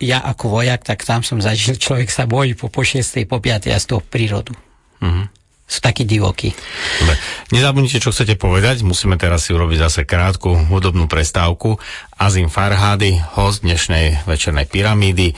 [0.00, 3.28] ja ako vojak, tak tam som zažil, človek sa bojí po, po 6.
[3.28, 3.68] po 5.
[3.68, 4.54] a z toho prírodu.
[5.02, 5.39] Mhm.
[5.70, 6.50] Sú takí divokí.
[6.98, 7.14] Dobre.
[7.54, 8.82] Nezabudnite, čo chcete povedať.
[8.82, 11.78] Musíme teraz si urobiť zase krátku hudobnú prestávku.
[12.18, 15.32] Azim Farhady, host dnešnej večernej pyramídy.
[15.32, 15.34] E,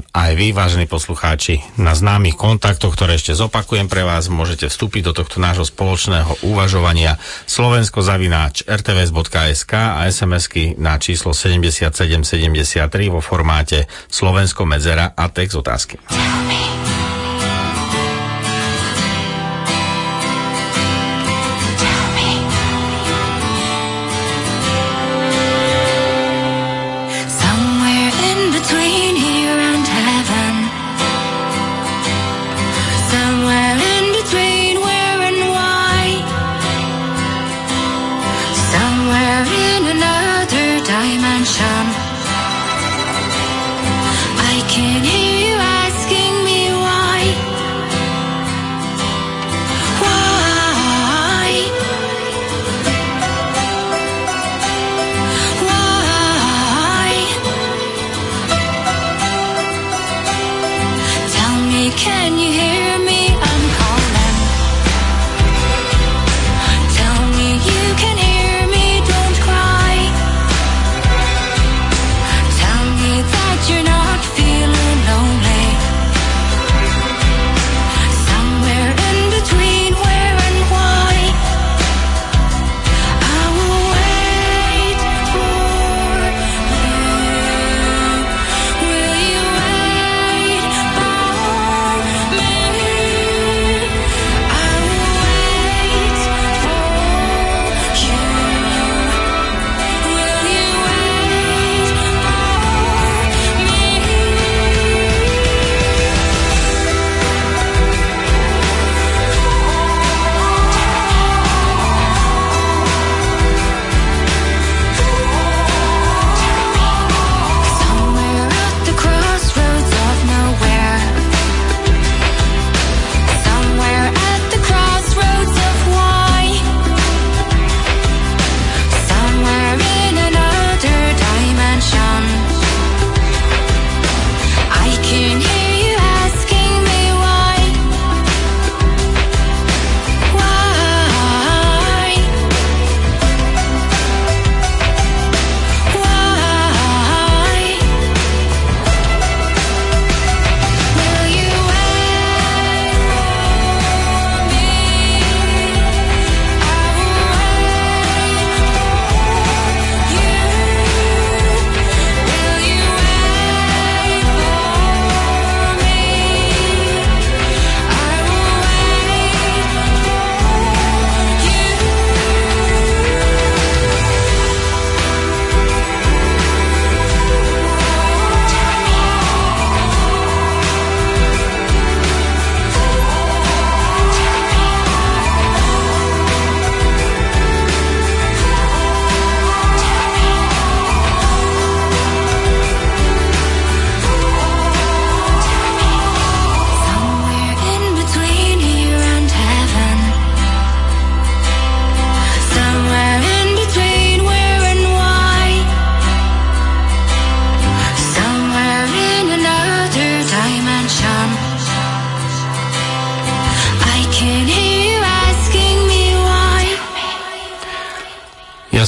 [0.00, 5.12] aj vy, vážení poslucháči, na známych kontaktoch, ktoré ešte zopakujem pre vás, môžete vstúpiť do
[5.14, 14.66] tohto nášho spoločného uvažovania slovensko zavináč rtvs.sk a SMS-ky na číslo 7773 vo formáte Slovensko
[14.66, 16.00] medzera a text otázky.
[16.10, 16.79] Somewhere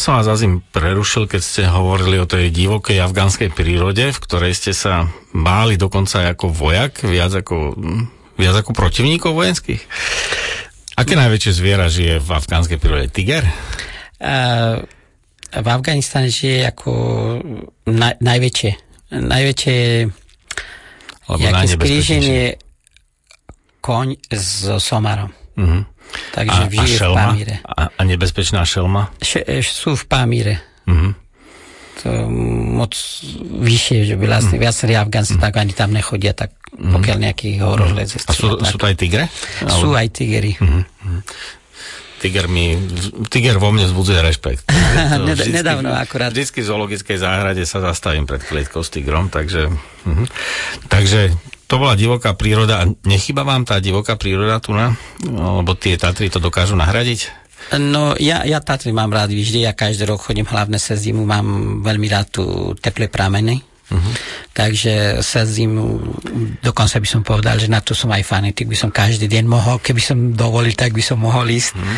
[0.02, 4.74] som vás azim prerušil, keď ste hovorili o tej divokej afgánskej prírode, v ktorej ste
[4.74, 7.78] sa báli dokonca aj ako vojak, viac ako,
[8.34, 9.78] viac ako protivníkov vojenských.
[10.98, 13.14] Aké najväčšie zviera žije v afgánskej prírode?
[13.14, 13.46] Tiger?
[14.18, 14.82] Uh,
[15.54, 16.92] v Afganistane žije ako
[17.86, 18.72] na, najväčšie,
[19.14, 19.78] najväčšie
[21.30, 21.78] najnebezpečnejšie.
[21.78, 22.44] skríženie
[23.78, 25.30] koň so somarom.
[25.54, 25.86] Uh-huh.
[26.30, 27.20] Takže a, a žije v šelma?
[27.28, 27.54] Pamíre.
[27.62, 29.02] A, a nebezpečná šelma?
[29.18, 30.54] Še, e, sú v Pamíre.
[30.84, 31.12] Uh-huh.
[32.02, 32.08] To
[32.72, 32.96] moc
[33.62, 34.62] vyššie, že by vlastne Mhm.
[34.62, 38.96] viacerí Afgánci tak ani tam nechodia, tak pokiaľ nejaký horožlec A sú, sú to aj
[38.96, 39.28] tigre?
[39.68, 40.56] Sú aj tigery.
[40.56, 40.82] Uh-huh.
[42.18, 42.78] Tiger mi,
[43.28, 44.62] tiger vo mne vzbudzuje rešpekt.
[45.26, 46.30] Ned- nedávno akurát.
[46.30, 49.68] Vždycky v zoologickej záhrade sa zastavím pred klietkou s tigrom, takže...
[50.06, 50.26] Uh-huh.
[50.86, 51.34] Takže
[51.72, 52.84] to bola divoká príroda.
[53.08, 54.92] Nechyba vám tá divoká príroda tu na?
[55.24, 57.32] Lebo tie Tatry to dokážu nahradiť?
[57.80, 61.80] No ja, ja Tatry mám rád vždy, ja každý rok chodím hlavne cez zimu, mám
[61.80, 62.44] veľmi rád tu
[62.76, 64.14] teplé prameny, Uh-huh.
[64.56, 66.00] Takže sa zimu,
[66.64, 69.84] dokonca by som povedal, že na to som aj fanatik, by som každý deň mohol,
[69.84, 71.76] keby som dovolil, tak by som mohol ísť.
[71.76, 71.96] Uh-huh.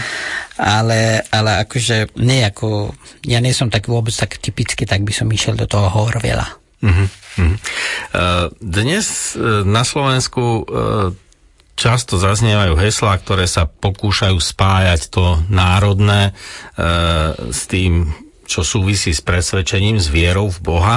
[0.58, 2.90] Ale, ale akože nie ako,
[3.30, 6.63] ja nie som tak vôbec tak typický, tak by som išiel do toho hor veľa.
[6.84, 7.08] Uh-huh.
[7.40, 7.56] Uh-huh.
[8.60, 10.62] Dnes e, na Slovensku e,
[11.74, 16.32] často zaznievajú heslá, ktoré sa pokúšajú spájať to národné e,
[17.50, 18.12] s tým,
[18.44, 20.96] čo súvisí s presvedčením, s vierou v Boha,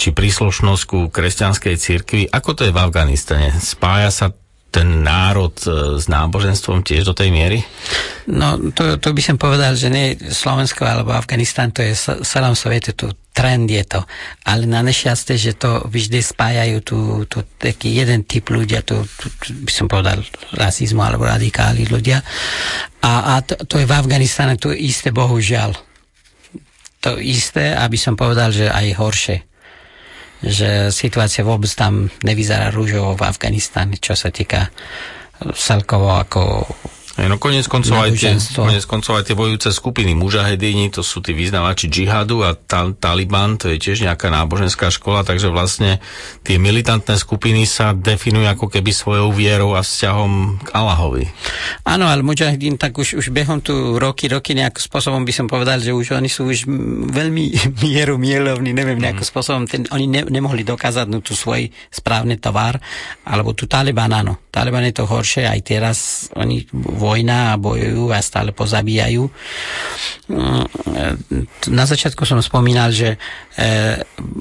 [0.00, 2.22] či príslušnosť ku kresťanskej cirkvi.
[2.32, 3.52] Ako to je v Afganistane?
[3.60, 4.26] Spája sa
[4.70, 7.58] ten národ e, s náboženstvom tiež do tej miery?
[8.30, 12.94] No, to, to by som povedal, že nie Slovensko alebo Afganistan, to je celom svete,
[12.94, 13.10] tu
[13.40, 14.04] trend je to.
[14.44, 19.32] Ale na nešťastie, že to vždy spájajú tu, tu taký jeden typ ľudia, tu, tu,
[19.64, 20.20] by som povedal
[20.52, 22.20] rasizmu alebo radikáli ľudia.
[23.00, 25.72] A, a to, to je v Afganistane to isté, bohužiaľ.
[27.00, 29.38] To isté, aby som povedal, že aj horšie
[30.40, 34.72] že situácia vôbec tam nevyzerá rúžovo v Afganistane, čo sa týka
[35.52, 36.64] celkovo ako
[37.28, 41.36] No konec koncov, aj tie, konec koncov aj tie bojujúce skupiny mužahedíni, to sú tí
[41.36, 46.00] vyznavači džihadu a ta, Taliban, to je tiež nejaká náboženská škola, takže vlastne
[46.46, 51.28] tie militantné skupiny sa definujú ako keby svojou vierou a vzťahom k Allahovi.
[51.84, 55.82] Áno, ale mužahedín tak už, už behom tu roky, roky nejakým spôsobom by som povedal,
[55.82, 56.64] že už oni sú už
[57.10, 57.44] veľmi
[57.84, 59.32] mieru mielovní, neviem, nejakým mm.
[59.34, 62.80] spôsobom, ten, oni ne, nemohli dokázať no, tu svoj správny tovar,
[63.28, 64.40] alebo tu Taliban, áno.
[64.50, 65.98] Taliban je to horšie, aj teraz
[66.34, 69.26] oni vo vojna a bojujú a stále pozabíjajú.
[70.30, 70.64] Mm,
[71.74, 73.18] na začiatku som spomínal, že e,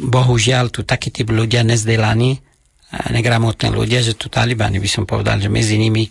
[0.05, 2.37] bohužiaľ tu taký typ ľudia nezdelaní,
[3.09, 6.09] negramotní ľudia, že tu talibani by som povedal, že medzi nimi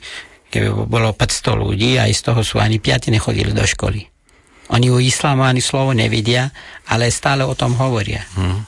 [0.48, 4.00] keby bolo 500 ľudí a z toho sú ani piati nechodili do školy.
[4.68, 6.52] Oni o islámu ani slovo nevidia,
[6.92, 8.24] ale stále o tom hovoria.
[8.36, 8.64] Hmm.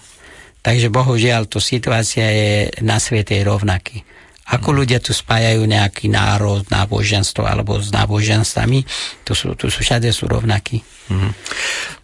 [0.60, 2.52] Takže bohužiaľ, to situácia je
[2.84, 4.04] na svete rovnaký.
[4.50, 8.82] Ako ľudia tu spájajú nejaký národ, náboženstvo alebo s náboženstvami,
[9.22, 10.82] tu sú, tu sú všade sú rovnakí.
[11.10, 11.32] Mm.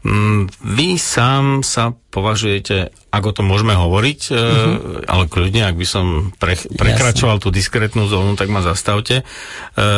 [0.06, 5.06] Mm, vy sám sa považujete, ako to môžeme hovoriť, mm-hmm.
[5.06, 7.44] ale kľudne, ak by som pre, prekračoval Jasne.
[7.46, 9.22] tú diskrétnu zónu, tak ma zastavte.
[9.22, 9.24] E,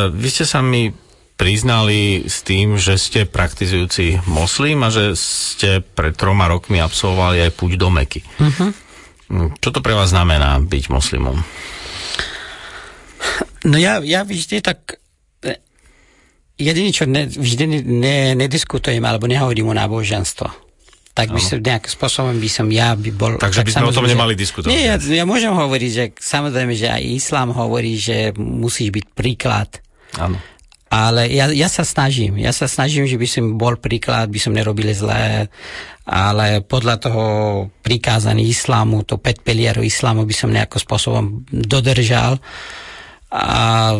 [0.09, 0.93] vy ste sa mi
[1.39, 7.51] priznali s tým, že ste praktizujúci moslim a že ste pred troma rokmi absolvovali aj
[7.55, 8.21] púť do Meky.
[8.25, 8.69] Mm-hmm.
[9.61, 11.37] Čo to pre vás znamená byť moslimom?
[13.67, 14.99] No ja, ja vždy tak
[15.43, 15.59] e,
[16.55, 20.69] jediný, čo ne, vždy ne, nediskutujem alebo nehovorím o náboženstvo.
[21.19, 23.35] Tak by som nejakým spôsobom by som ja by bol...
[23.35, 24.71] Takže tak by sme o tom nemali diskutovať.
[24.71, 29.83] Nie, ja, ja môžem hovoriť, že samozrejme, že aj islám hovorí, že musíš byť príklad.
[30.15, 30.39] Áno.
[30.89, 34.55] Ale ja, ja sa snažím, ja sa snažím, že by som bol príklad, by som
[34.55, 35.51] nerobil zlé,
[36.07, 37.23] ale podľa toho
[37.85, 42.41] prikázaný islámu, to 5 pilierov islámu by som nejakým spôsobom dodržal
[43.29, 43.93] a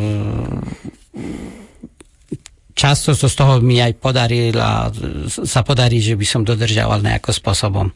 [2.74, 4.90] často to z toho mi aj podarí a
[5.30, 7.94] sa podarí, že by som dodržával nejakým spôsobom.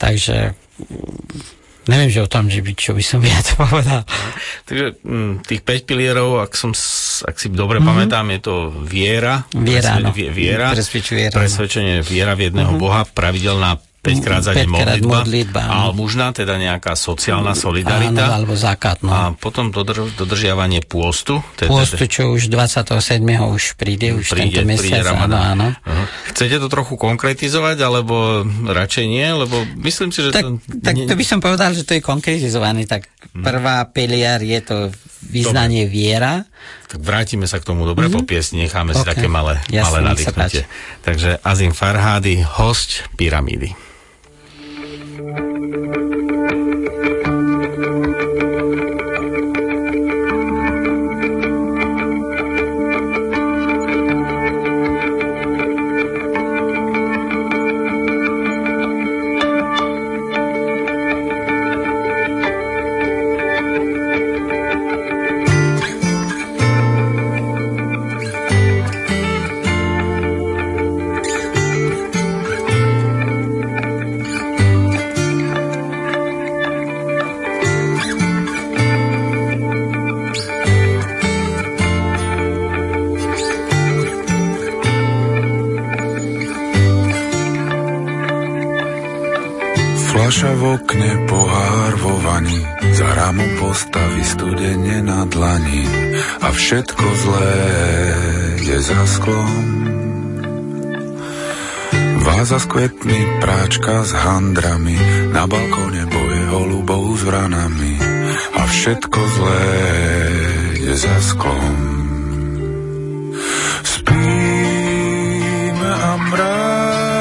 [0.00, 0.58] Takže
[1.86, 4.02] neviem, že o tom, že by, čo by som viac povedal.
[4.66, 6.74] Takže mm, tých 5 pilierov, ak, som,
[7.24, 7.90] ak si dobre mm-hmm.
[7.90, 10.10] pamätám, je to viera, viera, presve, no.
[10.12, 12.82] viera, viera presvedčenie viera v jedného mm-hmm.
[12.82, 18.32] Boha, pravidelná 5 krát za deň modlitba, modlitba almužna, teda nejaká sociálna solidarita.
[18.32, 19.12] Áno, alebo zákat, no.
[19.12, 21.44] A potom dodrž, dodržiavanie pôstu.
[21.60, 23.20] Teda, pôstu, čo už 27.
[23.20, 25.66] už príde, už príde, tento mesiac, príde áno, áno.
[25.76, 26.06] Uh-huh.
[26.32, 28.40] Chcete to trochu konkretizovať, alebo
[28.72, 29.28] radšej nie?
[29.28, 30.32] Lebo myslím si, že...
[30.32, 32.88] Tak, to, tak to by som povedal, že to je konkretizované.
[32.88, 33.44] Tak hmm.
[33.44, 34.76] prvá piliar je to
[35.28, 35.92] vyznanie Dobre.
[35.92, 36.32] viera.
[36.88, 38.24] Tak vrátime sa k tomu dobre mm-hmm.
[38.24, 39.00] po piesni, necháme okay.
[39.04, 40.64] si také malé, Jasne, malé nadýchnutie.
[41.04, 43.89] Takže Azim Farhady, host Pyramídy.
[45.60, 46.09] thank you.
[92.80, 95.84] Za ramu postaví studene na dlani
[96.40, 97.60] a všetko zlé
[98.64, 99.54] je za sklom.
[102.20, 104.96] Váza s kvetmi, práčka s handrami,
[105.32, 107.96] na balkóne boje holubov s vranami
[108.56, 109.68] a všetko zlé
[110.80, 111.76] je za sklom.
[113.84, 114.20] Spíme
[115.90, 117.12] a mráz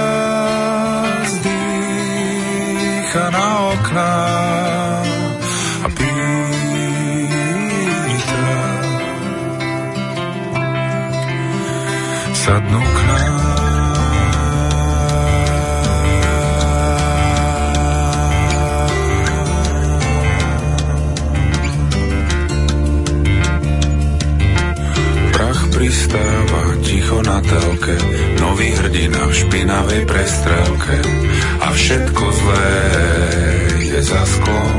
[1.44, 4.69] dýcha na okná
[12.50, 13.34] Sadnú k nám
[25.30, 27.94] Prach pristáva ticho na telke,
[28.42, 30.98] nový hrdina v špinavej prestrelke
[31.62, 32.74] a všetko zlé
[33.94, 34.78] je za sklom.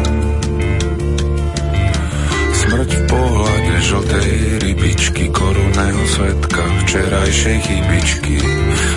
[2.50, 8.36] Smrť v pohľade žltej rybičky, korunného svetka, včerajšej chybičky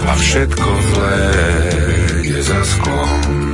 [0.07, 1.19] a všetko zlé
[2.23, 3.52] je za sklom.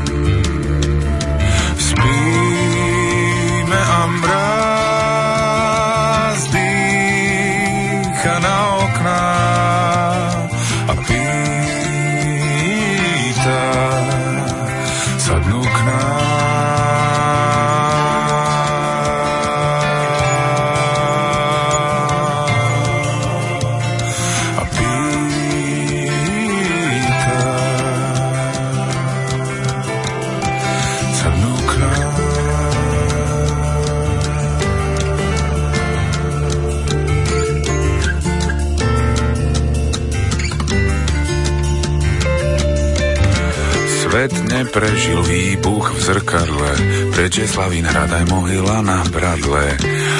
[44.69, 46.71] Svet neprežil výbuch v zrkadle,
[47.17, 49.65] preč je Slavín hrad aj mohyla na bradle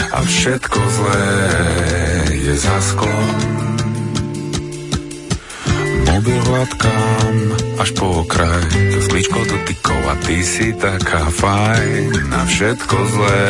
[0.09, 1.29] a všetko zlé
[2.33, 3.37] je za sklom.
[6.09, 7.35] Mobil hladkám
[7.77, 13.45] až po okraj, to sklíčko dotykov a ty si taká fajn na všetko zlé.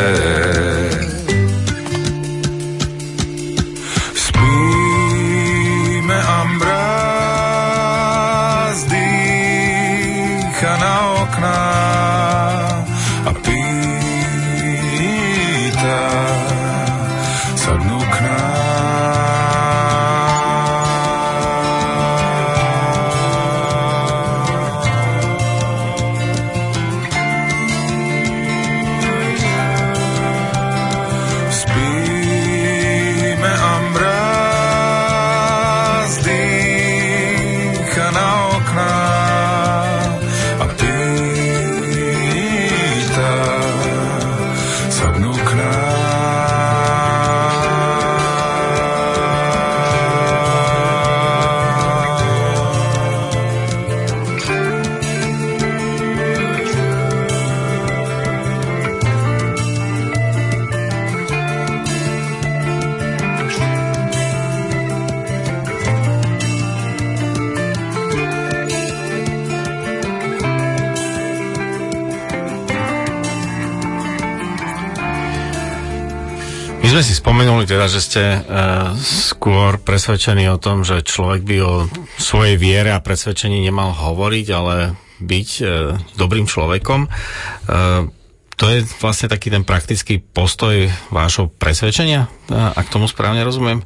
[77.29, 81.85] Spomenuli teda, že ste uh, skôr presvedčení o tom, že človek by o
[82.17, 87.05] svojej viere a presvedčení nemal hovoriť, ale byť uh, dobrým človekom.
[87.05, 88.09] Uh,
[88.57, 93.85] to je vlastne taký ten praktický postoj vášho presvedčenia, ak tomu správne rozumiem?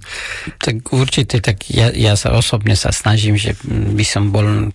[0.58, 4.74] Tak určite, tak ja, ja sa osobne sa snažím, že by som bol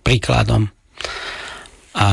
[0.00, 0.72] príkladom
[1.92, 2.08] a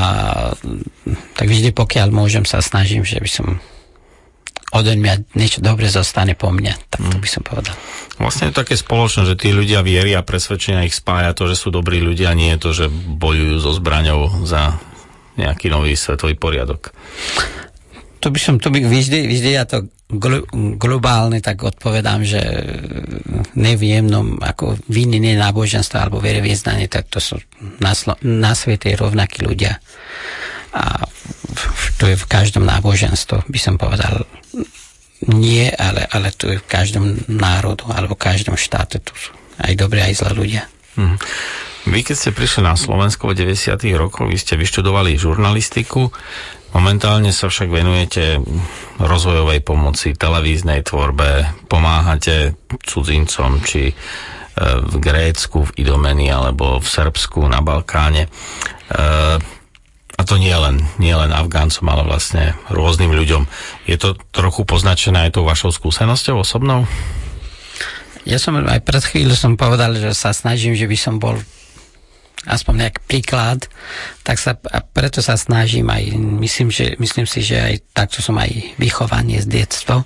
[1.39, 3.63] tak vždy pokiaľ môžem sa snažím, že by som
[4.75, 7.75] odo mňa niečo dobre zostane po mne, tak to by som povedal.
[8.19, 11.71] Vlastne je také spoločné, že tí ľudia vieria a presvedčenia ich spája to, že sú
[11.71, 14.75] dobrí ľudia, nie je to, že bojujú so zbraňou za
[15.37, 16.91] nejaký nový svetový poriadok.
[18.25, 20.41] To by som, to by vždy, vždy ja to glo,
[20.81, 22.41] globálne tak odpovedám, že
[23.53, 27.37] neviem, no ako vinný náboženstvo alebo vierovieznanie, tak to sú
[27.77, 29.77] na, slo, na svete rovnakí ľudia.
[30.73, 31.05] A
[31.97, 34.25] to je v každom náboženstve, by som povedal,
[35.25, 39.73] nie, ale, ale to je v každom národu alebo v každom štáte, tu sú aj
[39.73, 40.63] dobré, aj zlé ľudia.
[40.97, 41.17] Mhm.
[41.87, 43.79] Vy, keď ste prišli na Slovensko v 90.
[43.95, 46.11] rokoch, vy ste vyštudovali žurnalistiku,
[46.75, 48.43] momentálne sa však venujete
[48.99, 53.93] rozvojovej pomoci, televíznej tvorbe, pomáhate cudzincom, či e,
[54.83, 58.27] v Grécku, v Idomeni, alebo v Srbsku, na Balkáne.
[58.27, 58.29] E,
[60.17, 63.45] a to nie len, nie len Afgáncom, ale vlastne rôznym ľuďom.
[63.85, 66.89] Je to trochu poznačené aj tou vašou skúsenosťou osobnou?
[68.25, 71.37] Ja som aj pred chvíľou som povedal, že sa snažím, že by som bol
[72.49, 73.69] aspoň nejaký príklad,
[74.23, 78.37] tak sa, a preto sa snažím aj, myslím, že, myslím si, že aj takto som
[78.41, 80.01] aj vychovanie z detstva.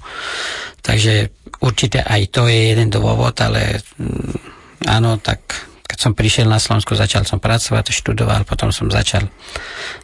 [0.82, 1.32] Takže
[1.62, 5.71] určite aj to je jeden dôvod, ale mm, áno, tak
[6.02, 9.30] som prišiel na Slovensku, začal som pracovať, študoval, potom som začal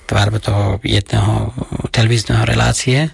[0.06, 1.50] tvárbe toho jedného
[1.90, 3.10] televízneho relácie,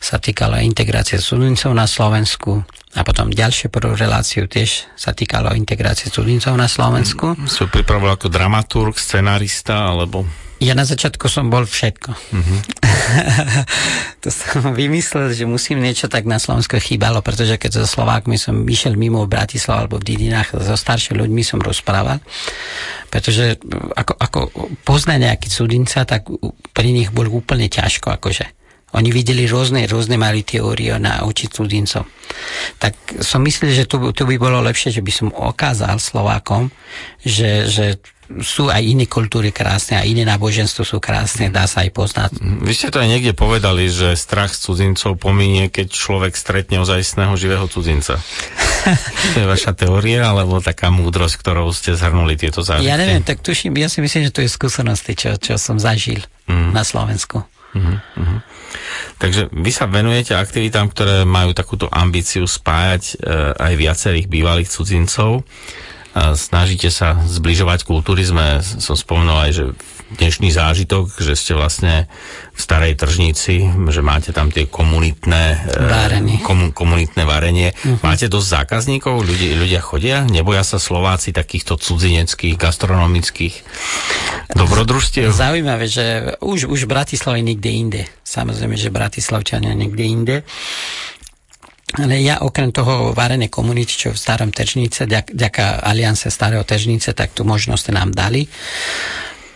[0.00, 2.64] sa týkalo integrácie cudzincov na Slovensku
[2.96, 7.36] a potom ďalšie prvú reláciu tiež sa týkalo integrácie cudzincov na Slovensku.
[7.48, 10.24] Si pripravoval ako dramaturg, scenarista, alebo...
[10.62, 12.10] Ja na začiatku som bol všetko.
[12.14, 12.58] Uh-huh.
[14.22, 18.62] to som vymyslel, že musím niečo tak na Slovensku chýbalo, pretože keď so Slovákmi som
[18.62, 22.22] išiel mimo v Bratislava alebo v Didinách, so staršími ľuďmi som rozprával,
[23.10, 23.58] pretože
[23.98, 24.38] ako, ako
[24.86, 26.30] poznať nejaký cudzinca, tak
[26.70, 28.62] pri nich bol úplne ťažko, akože
[28.92, 32.04] oni videli rôzne, rôzne mali teórie na učiť cudzincov.
[32.76, 36.68] Tak som myslel, že tu, tu by bolo lepšie, že by som okázal Slovákom,
[37.24, 37.96] že, že
[38.40, 42.30] sú aj iné kultúry krásne a iné náboženstvo sú krásne, dá sa aj poznať.
[42.38, 42.64] Mhm.
[42.64, 47.34] Vy ste to aj niekde povedali, že strach z cudzincov pominie, keď človek stretne ozajstného
[47.36, 48.16] živého cudzinca.
[49.34, 52.88] to je vaša teória, alebo taká múdrosť, ktorou ste zhrnuli tieto zážitky?
[52.88, 56.22] Ja neviem, tak tuším, ja si myslím, že to je skúsenosti, čo, čo som zažil
[56.48, 56.72] mm.
[56.72, 57.42] na Slovensku.
[57.72, 58.38] Mm-hmm.
[59.16, 63.14] Takže vy sa venujete aktivitám, ktoré majú takúto ambíciu spájať e,
[63.56, 65.46] aj viacerých bývalých cudzincov.
[66.12, 68.20] Snažíte sa zbližovať kultúry.
[68.20, 69.64] Sme, som spomenul aj, že
[70.12, 72.04] dnešný zážitok, že ste vlastne
[72.52, 76.36] v starej tržnici, že máte tam tie komunitné e, varenie.
[76.44, 77.72] Komu, komunitné varenie.
[77.72, 77.96] Uh-huh.
[78.04, 79.24] Máte dosť zákazníkov?
[79.24, 80.28] Ľudia, ľudia chodia?
[80.28, 83.54] Neboja sa Slováci takýchto cudzineckých, gastronomických
[84.52, 85.32] dobrodružstiev?
[85.32, 88.02] Zaujímavé, že už, už v Bratislave nikde inde.
[88.20, 90.36] Samozrejme, že Bratislavčania niekde inde.
[92.00, 97.36] Ale ja okrem toho varené komunity, čo v starom Težnice, ďaká Aliance starého Težnice, tak
[97.36, 98.48] tu možnosť nám dali.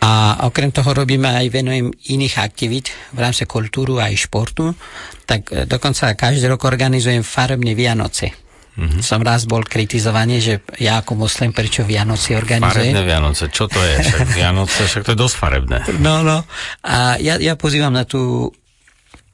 [0.05, 4.77] A okrem toho robíme aj venujem iných aktivít v rámci kultúru aj športu.
[5.25, 8.31] Tak e, dokonca každý rok organizujem farebne Vianoce.
[8.77, 9.01] Mm-hmm.
[9.01, 10.55] Som raz bol kritizovaný, že
[10.85, 12.93] ja ako muslim prečo Vianoci organizujem.
[12.93, 14.05] Farebné Vianoce, čo to je?
[14.05, 15.79] Však Vianoce, však to je dosť farebné.
[16.05, 16.45] No, no.
[16.85, 18.53] A ja, ja pozývam na tú,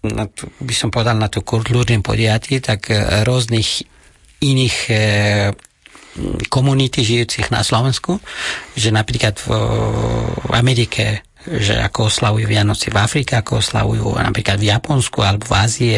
[0.02, 3.86] na tú, by som povedal, na tú kultúrne podiatie, tak e, rôznych
[4.42, 4.94] iných e,
[6.52, 8.20] komunity žijúcich na Slovensku,
[8.76, 9.48] že napríklad v
[10.52, 15.96] Amerike že ako oslavujú Vianoce v Afrike, ako oslavujú napríklad v Japonsku alebo v Ázie,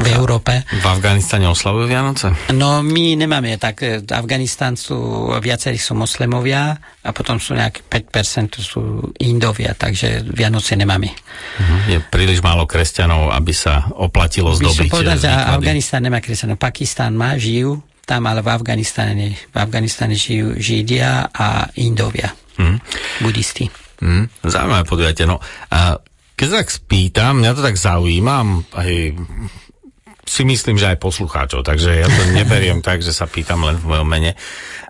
[0.00, 0.64] v Európe.
[0.64, 2.26] V Afganistane oslavujú Vianoce?
[2.56, 4.04] No my nemáme tak.
[4.04, 10.74] V Afganistan sú, viacerí sú moslemovia a potom sú nejaké 5% sú Indovia, takže Vianoce
[10.74, 11.12] nemáme.
[11.12, 11.80] Uh-huh.
[11.92, 14.88] Je príliš málo kresťanov, aby sa oplatilo zdobiť.
[14.88, 16.56] By som povedal, že Afganistan nemá kresťanov.
[16.56, 22.78] Pakistan má, žijú, tam ale v Afganistane, v Afganistane žijú Židia a Indovia, hmm.
[23.24, 23.83] budisti.
[24.02, 24.26] Hmm.
[24.42, 25.26] Zaujímavé podujete.
[25.26, 25.38] No,
[25.70, 25.98] a
[26.34, 28.36] keď sa tak spýtam, mňa to tak zaujíma,
[28.74, 28.90] aj
[30.24, 33.94] si myslím, že aj poslucháčov, takže ja to neberiem tak, že sa pýtam len v
[33.94, 34.32] mojom mene.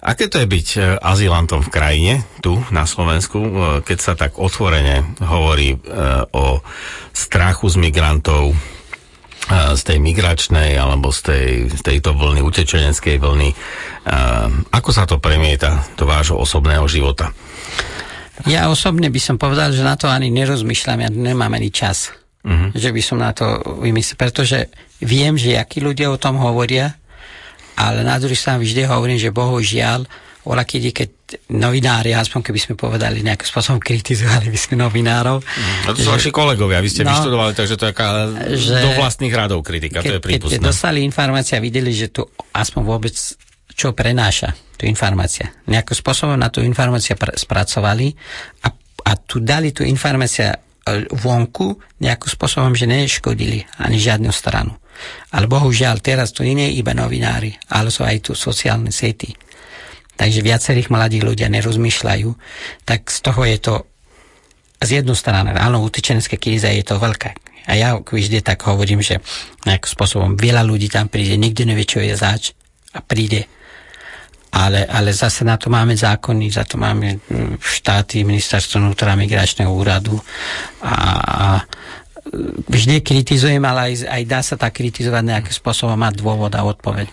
[0.00, 3.52] Aké to je byť e, azylantom v krajine, tu na Slovensku, e,
[3.82, 5.78] keď sa tak otvorene hovorí e,
[6.32, 6.62] o
[7.12, 8.56] strachu z migrantov,
[9.52, 13.52] z tej migračnej alebo z, tej, z tejto vlny, utečeneckej vlny.
[14.72, 17.28] Ako sa to premieta do vášho osobného života?
[18.50, 22.10] Ja osobne by som povedal, že na to ani nerozmýšľam, ja nemám ani čas.
[22.44, 22.74] Uh-huh.
[22.74, 23.46] Že by som na to
[23.80, 24.68] vymyslel, pretože
[25.00, 26.92] viem, že akí ľudia o tom hovoria,
[27.78, 30.04] ale na druhý strane vždy hovorím, že bohužiaľ
[30.44, 31.08] Ola, kedy, keď
[31.56, 35.40] novinári, aspoň keby sme povedali nejakým spôsobom kritizovali by sme novinárov.
[35.40, 38.08] Mm, to sú vaši kolegovia, vy ste no, vyštudovali, takže to je taká
[38.52, 40.60] že, do vlastných radov kritika, keď, to je prípustné.
[40.60, 43.16] Keď dostali informácia a videli, že tu aspoň vôbec
[43.72, 45.54] čo prenáša tú informácia.
[45.70, 48.14] Nejakým spôsobom na tú informáciu pr- spracovali
[48.66, 48.68] a,
[49.06, 50.56] a tu dali tú informáciu e,
[51.10, 54.74] vonku nejakým spôsobom, že neškodili ani žiadnu stranu.
[55.34, 59.34] Ale bohužiaľ, teraz to nie je iba novinári, ale sú aj tu sociálne sieti
[60.14, 62.30] takže viacerých mladých ľudia nerozmýšľajú,
[62.86, 63.74] tak z toho je to
[64.84, 67.32] z jednu strany, áno, utečenecké kríza je to veľká.
[67.64, 69.24] A ja vždy tak hovorím, že
[69.64, 72.52] nejakým spôsobom veľa ľudí tam príde, nikto nevie, čo je zač
[72.92, 73.48] a príde.
[74.54, 79.70] Ale, ale zase na to máme zákony, za to máme hm, štáty, ministerstvo vnútra, migračného
[79.70, 80.14] úradu
[80.78, 81.46] a, a
[82.70, 87.06] vždy kritizujem, ale aj, aj dá sa tak kritizovať nejakým spôsobom mať dôvod a odpoveď.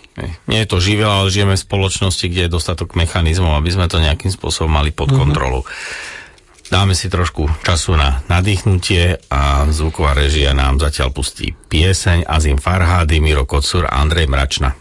[0.48, 4.00] Nie je to živé, ale žijeme v spoločnosti, kde je dostatok mechanizmov, aby sme to
[4.00, 5.18] nejakým spôsobom mali pod mhm.
[5.18, 5.62] kontrolou.
[5.66, 6.20] Mm-hmm.
[6.72, 13.20] Dáme si trošku času na nadýchnutie a zvuková režia nám zatiaľ pustí pieseň Azim Farhady,
[13.20, 14.81] Miro Kocur a Andrej Mračna.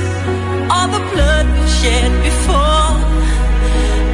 [0.73, 2.91] all the blood we shed before?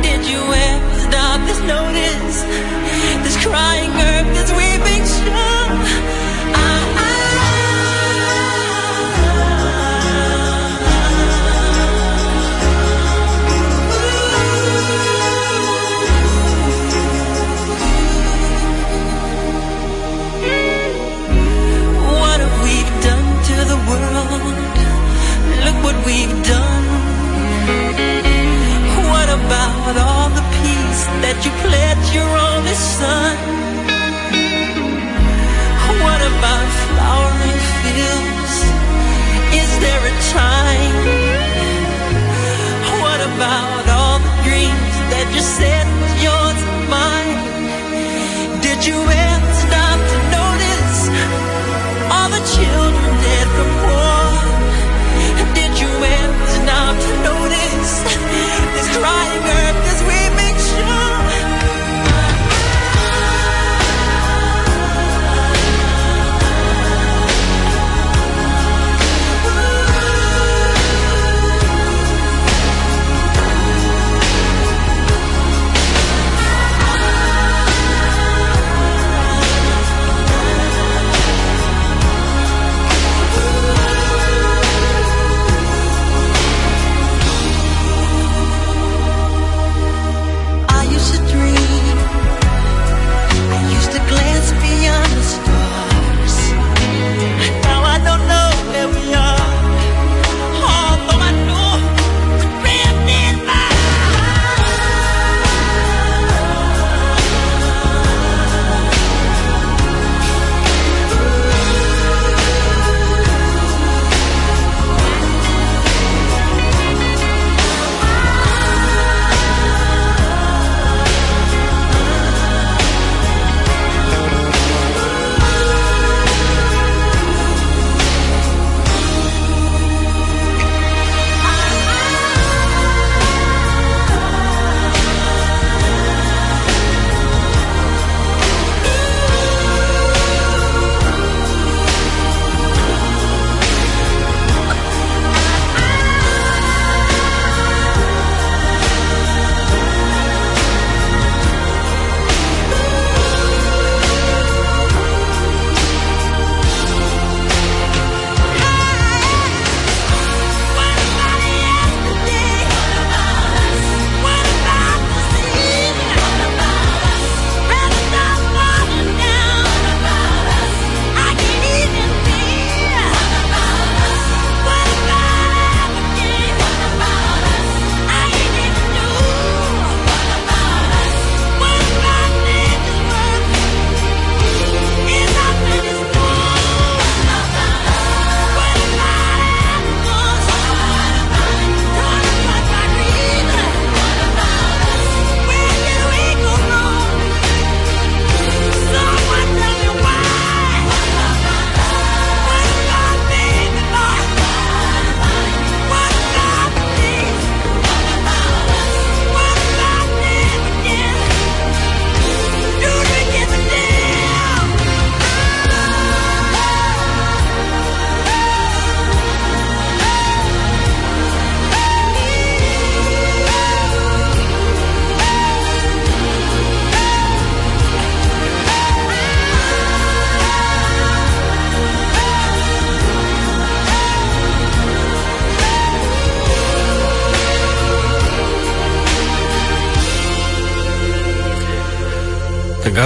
[0.05, 2.38] Did you ever stop to notice
[3.23, 5.66] this crying earth, this weeping shore?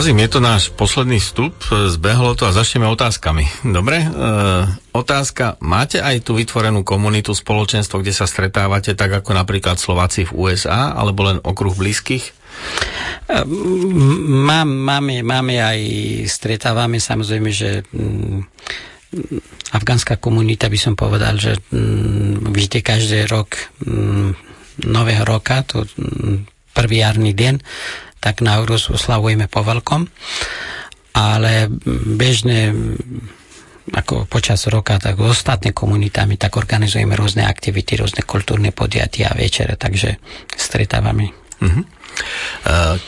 [0.01, 3.45] Tak Azim, je to náš posledný vstup, e, zbehlo to a začneme otázkami.
[3.61, 4.01] Dobre?
[4.01, 4.09] E,
[4.97, 10.33] otázka, máte aj tú vytvorenú komunitu, spoločenstvo, kde sa stretávate, tak ako napríklad Slováci v
[10.33, 12.33] USA, alebo len okruh blízkych?
[14.25, 15.79] Mám, máme, máme aj,
[16.33, 18.41] stretávame samozrejme, že mm,
[19.69, 23.53] afgánska komunita by som povedal, že mm, vždy každý rok
[23.85, 24.33] mm,
[24.81, 25.85] nového roka, to
[26.73, 27.55] prvý jarný deň,
[28.21, 30.05] tak na Eurus oslavujeme po veľkom.
[31.11, 31.67] Ale
[32.15, 32.71] bežne
[33.91, 39.37] ako počas roka, tak s ostatné komunitami, tak organizujeme rôzne aktivity, rôzne kultúrne podiatia a
[39.37, 40.21] večere, takže
[40.53, 41.35] stretávame.
[41.59, 41.83] Uh-huh.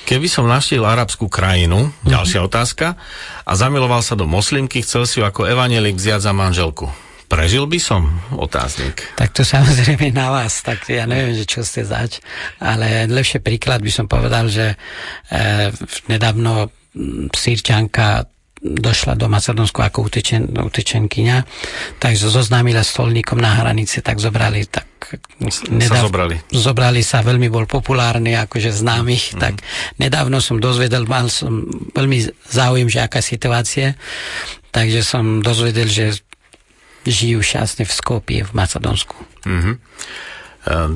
[0.03, 2.09] Keby som naštívil arabskú krajinu, uh-huh.
[2.09, 2.99] ďalšia otázka,
[3.47, 6.91] a zamiloval sa do moslimky, chcel si ju ako evanielik vziať za manželku.
[7.33, 8.05] Prežil by som?
[8.37, 9.09] Otáznik.
[9.17, 12.21] Tak to samozrejme na vás, tak ja neviem, že čo ste zač,
[12.61, 14.77] ale lepšie príklad by som povedal, že e,
[16.13, 16.69] nedávno
[17.33, 18.29] sírčanka
[18.63, 21.37] došla do Macedónsku ako utečen, utečenkyňa,
[21.99, 24.87] takže zoznámila stolníkom na hranice, tak zobrali tak
[25.67, 26.35] nedav, sa zobrali.
[26.47, 29.39] zobrali sa, veľmi bol populárny, akože známych, mm.
[29.41, 29.59] tak
[29.99, 33.99] nedávno som dozvedel, mal som veľmi záujem, že aká situácia,
[34.71, 36.23] takže som dozvedel, že
[37.07, 39.15] žijú šťastne v Skopie v Macedónsku.
[39.43, 39.75] Mm-hmm.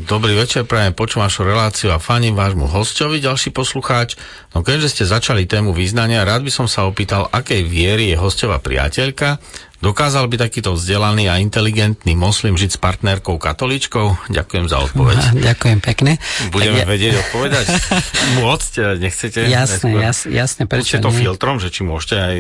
[0.08, 4.16] Dobrý večer, prajem počúvam vašu reláciu a faním vášmu hostovi, ďalší poslucháč.
[4.56, 8.64] No keďže ste začali tému význania, rád by som sa opýtal, akej viery je hostová
[8.64, 9.44] priateľka
[9.78, 14.34] Dokázal by takýto vzdelaný a inteligentný moslim žiť s partnerkou katoličkou?
[14.34, 15.18] Ďakujem za odpoveď.
[15.38, 16.18] No, ďakujem pekne.
[16.49, 16.90] Budeme ja...
[16.90, 17.66] vedieť odpovedať?
[18.41, 18.74] Môcť?
[18.98, 19.45] Nechcete?
[19.45, 20.66] Jasné, jas, jasné.
[20.66, 21.22] Prečo to nie?
[21.22, 22.36] filtrom, že či môžete aj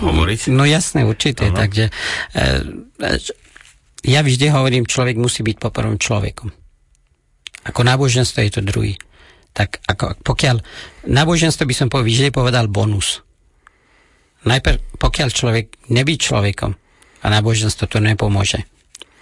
[0.00, 0.48] hovoriť?
[0.48, 1.52] No jasné, určite.
[1.52, 1.60] No, no.
[1.60, 1.92] Takže e,
[4.08, 6.48] ja vždy hovorím, človek musí byť poprvom človekom.
[7.68, 8.96] Ako náboženstvo je to druhý.
[9.52, 10.64] Tak ako, pokiaľ
[11.04, 13.20] náboženstvo by som vždy povedal bonus
[14.46, 16.72] najprv, pokiaľ človek nebyť človekom
[17.22, 18.62] a náboženstvo to nepomôže,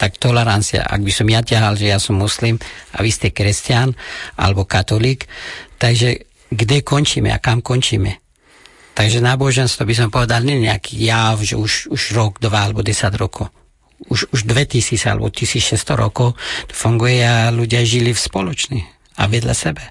[0.01, 2.57] tak tolerancia, ak by som ja ťahal, že ja som muslim
[2.97, 3.93] a vy ste kresťan
[4.41, 5.29] alebo katolík,
[5.77, 8.17] takže kde končíme a kam končíme?
[8.97, 13.21] Takže náboženstvo by som povedal, nie nejaký jav, že už, už rok, dva alebo desať
[13.21, 13.53] rokov.
[14.09, 16.33] Už, už 2000 alebo 1600 rokov
[16.69, 18.81] to funguje a ľudia žili v spoločný
[19.21, 19.85] a vedľa sebe.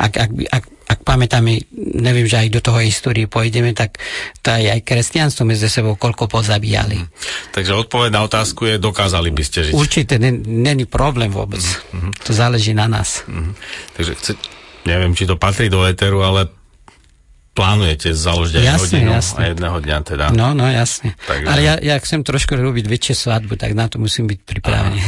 [0.00, 1.64] Ak, ak, ak ak pamätáme,
[1.96, 3.96] neviem, že aj do toho histórie pôjdeme, tak
[4.44, 7.00] to aj, aj kresťanstvo medzi sebou koľko pozabíjali.
[7.00, 7.08] Mm.
[7.56, 9.74] Takže odpoveď na otázku je, dokázali by ste žiť.
[9.74, 11.64] Určite, není problém vôbec.
[11.64, 12.12] Mm-hmm.
[12.28, 13.24] To záleží na nás.
[13.24, 13.54] Mm-hmm.
[13.96, 14.32] Takže chce,
[14.84, 16.52] neviem, či to patrí do éteru, ale
[17.54, 19.38] plánujete založiť aj jasne, hodinu jasne.
[19.38, 20.24] a jedného dňa teda.
[20.34, 21.14] No, no, jasne.
[21.22, 21.46] Takže...
[21.46, 25.00] Ale ja, ja chcem trošku robiť väčšie svadbu, tak na to musím byť pripravený.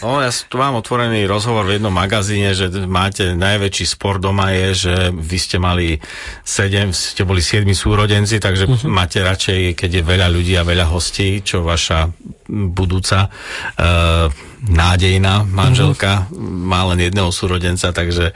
[0.00, 4.68] No, ja tu mám otvorený rozhovor v jednom magazíne, že máte najväčší spor doma je,
[4.86, 5.98] že vy ste mali
[6.46, 8.86] sedem, ste boli siedmi súrodenci, takže uh-huh.
[8.86, 12.06] máte radšej, keď je veľa ľudí a veľa hostí, čo vaša
[12.48, 16.68] budúca uh, nádejná manželka, mm-hmm.
[16.68, 18.34] má len jedného súrodenca, takže e,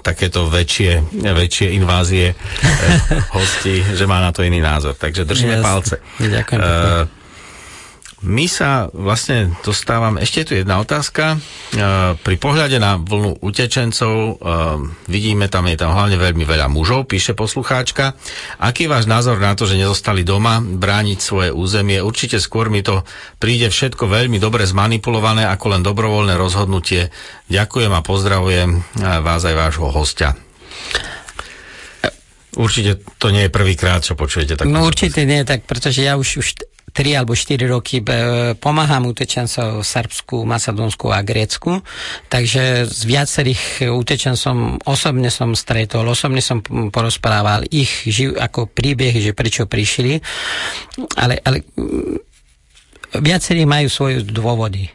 [0.00, 2.34] takéto väčšie, väčšie invázie e,
[3.36, 4.96] hostí, že má na to iný názor.
[4.96, 5.66] Takže držíme Jasne.
[5.66, 5.94] palce.
[6.16, 6.60] Ďakujem.
[6.60, 7.23] E,
[8.24, 11.36] my sa vlastne dostávam, ešte je tu jedna otázka.
[11.36, 11.38] E,
[12.16, 14.32] pri pohľade na vlnu utečencov e,
[15.12, 18.16] vidíme, tam je tam hlavne veľmi veľa mužov, píše poslucháčka.
[18.58, 22.00] Aký je váš názor na to, že nezostali doma brániť svoje územie?
[22.00, 23.04] Určite skôr mi to
[23.36, 27.12] príde všetko veľmi dobre zmanipulované ako len dobrovoľné rozhodnutie.
[27.52, 28.78] Ďakujem a pozdravujem e,
[29.20, 30.32] vás aj vášho hostia.
[32.54, 34.62] Určite to nie je prvýkrát, čo počujete.
[34.64, 36.48] No určite nie, tak pretože ja už, už
[36.94, 41.82] 3 alebo 4 roky e, pomáham utečencom v Srbsku, Macedónsku a Grécku,
[42.30, 46.62] takže z viacerých utečencom osobne som stretol, osobne som
[46.94, 50.22] porozprával ich živ, ako príbeh, že prečo prišli,
[51.18, 51.66] ale, ale
[53.18, 54.86] viacerí majú svoje dôvody.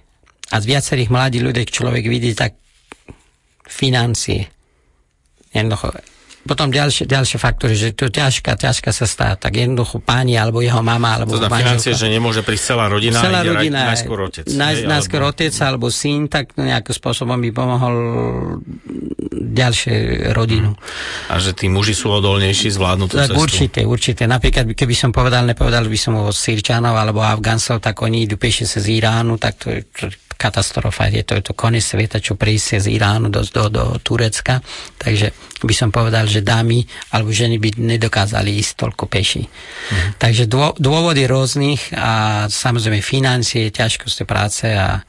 [0.49, 2.55] A z viacerých mladých ľudí človek vidí tak
[3.67, 4.49] financie.
[5.53, 5.93] Jednoducho,
[6.49, 10.81] potom ďalšie, ďalšie faktory, že to ťažká, ťažká sa stá, tak jednoducho páni alebo jeho
[10.81, 14.49] mama alebo to financie, že nemôže prísť celá rodina, celá rodina, najskôr otec.
[14.49, 15.37] Naj, najskôr alebo...
[15.37, 17.95] otec alebo syn, tak nejakým spôsobom by pomohol
[19.29, 20.73] ďalšie rodinu.
[21.29, 23.37] A že tí muži sú odolnejší, zvládnu tú cestu?
[23.37, 24.23] Určite, určite.
[24.25, 28.65] Napríklad, keby som povedal, nepovedal by som o Sýrčanov alebo Afgáncov, tak oni idú pešie
[28.65, 29.85] sa z Iránu, tak to je
[30.39, 31.11] katastrofa.
[31.11, 34.63] Je to, je to koniec sveta, čo prísť z Iránu do, do, do Turecka.
[34.95, 39.43] Takže by som povedal, že dámy alebo ženy by nedokázali ísť toľko peši.
[39.43, 40.09] Mm.
[40.15, 45.03] Takže dô, dôvody rôznych a samozrejme financie, ťažkosti práce a,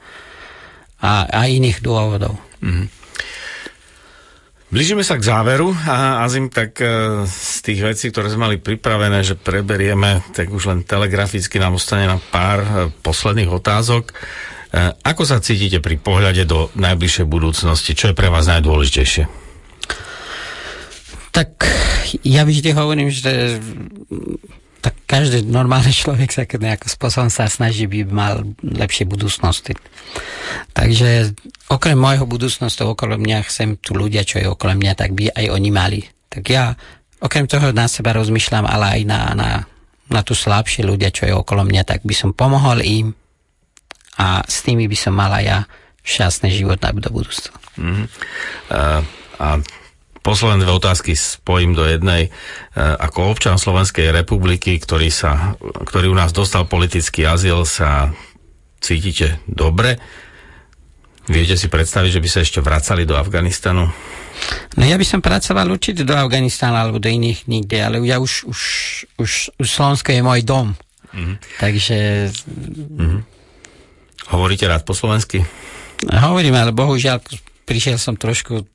[0.98, 2.34] a, a iných dôvodov.
[2.58, 2.90] Mm.
[4.70, 6.86] Blížime sa k záveru a Azim, tak e,
[7.26, 12.06] z tých vecí, ktoré sme mali pripravené, že preberieme, tak už len telegraficky nám ostane
[12.06, 12.70] na pár e,
[13.02, 14.14] posledných otázok.
[14.70, 17.98] Eh, ako sa cítite pri pohľade do najbližšej budúcnosti?
[17.98, 19.26] Čo je pre vás najdôležitejšie?
[21.34, 21.66] Tak
[22.22, 23.58] ja vždy hovorím, že
[24.78, 29.74] tak každý normálny človek sa nejakým spôsobom sa snaží, by mal lepšie budúcnosti.
[30.70, 31.34] Takže
[31.66, 35.46] okrem môjho budúcnosti okolo mňa chcem tu ľudia, čo je okolo mňa, tak by aj
[35.50, 36.00] oni mali.
[36.30, 36.78] Tak ja
[37.18, 39.50] okrem toho na seba rozmýšľam, ale aj na, na,
[40.08, 43.18] na tu slabšie ľudia, čo je okolo mňa, tak by som pomohol im
[44.18, 45.58] a s tými by som mala ja
[46.02, 47.54] šťastný život do budúctva.
[47.76, 48.06] Mm-hmm.
[48.72, 49.00] Uh,
[49.40, 49.48] a
[50.20, 52.32] posledné dve otázky spojím do jednej.
[52.74, 58.10] Uh, ako občan Slovenskej republiky, ktorý, sa, ktorý u nás dostal politický azyl, sa
[58.80, 60.00] cítite dobre?
[61.30, 63.86] Viete si predstaviť, že by sa ešte vracali do Afganistanu?
[64.74, 68.48] No ja by som pracoval určite do Afganistánu alebo do iných nikde, ale ja už,
[68.48, 68.60] už,
[69.20, 69.30] už,
[69.60, 70.74] už Slovensko je môj dom.
[71.12, 71.36] Mm-hmm.
[71.60, 71.98] Takže...
[72.98, 73.20] Mm-hmm.
[74.28, 75.40] Hovoríte rád po slovensky?
[76.04, 77.24] Hovorím, ale bohužiaľ
[77.64, 78.66] prišiel som trošku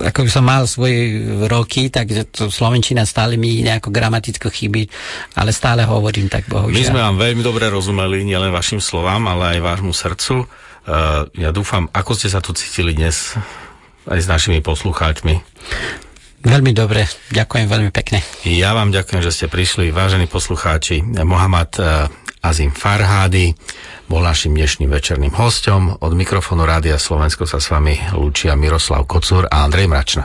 [0.00, 4.88] ako by som mal svoje roky, tak to Slovenčina stále mi nejako gramaticky chybí,
[5.36, 6.72] ale stále hovorím tak bohužiaľ.
[6.72, 10.48] My sme vám veľmi dobre rozumeli, nielen vašim slovám, ale aj vášmu srdcu.
[10.88, 13.36] Uh, ja dúfam, ako ste sa tu cítili dnes
[14.08, 15.36] aj s našimi poslucháčmi.
[16.40, 17.04] Veľmi dobre,
[17.36, 18.24] ďakujem veľmi pekne.
[18.48, 21.04] Ja vám ďakujem, že ste prišli, vážení poslucháči.
[21.04, 22.08] Mohamed uh,
[22.40, 23.52] Azim Farhády
[24.08, 25.94] bol našim dnešným večerným hostom.
[26.00, 30.24] Od mikrofónu Rádia Slovensko sa s vami lúčia Miroslav Kocúr a Andrej Mračna.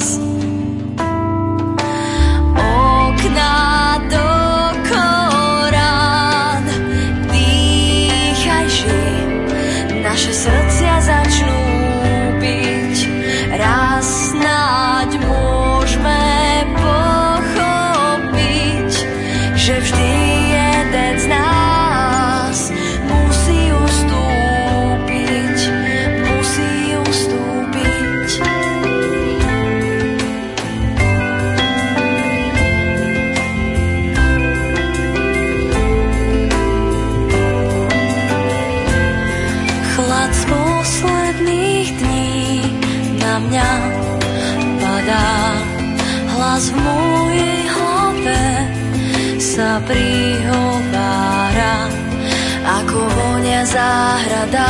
[54.11, 54.67] vonia záhrada.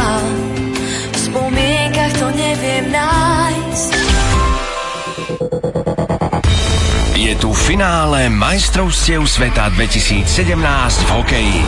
[1.12, 3.92] V spomienkach to neviem nájsť.
[7.22, 10.26] Je tu finále majstrovstiev sveta 2017
[11.06, 11.60] v hokeji.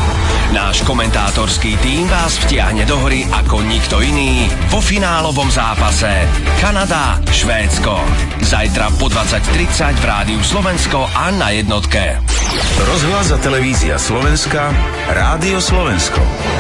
[0.50, 6.10] Náš komentátorský tým vás vtiahne do hry ako nikto iný vo finálovom zápase
[6.58, 8.02] Kanada, Švédsko.
[8.41, 12.18] Zajtra po 20.30 v Rádiu Slovensko a na jednotke.
[12.90, 14.74] Rozhlas a televízia Slovenska,
[15.10, 16.22] Rádio Slovensko.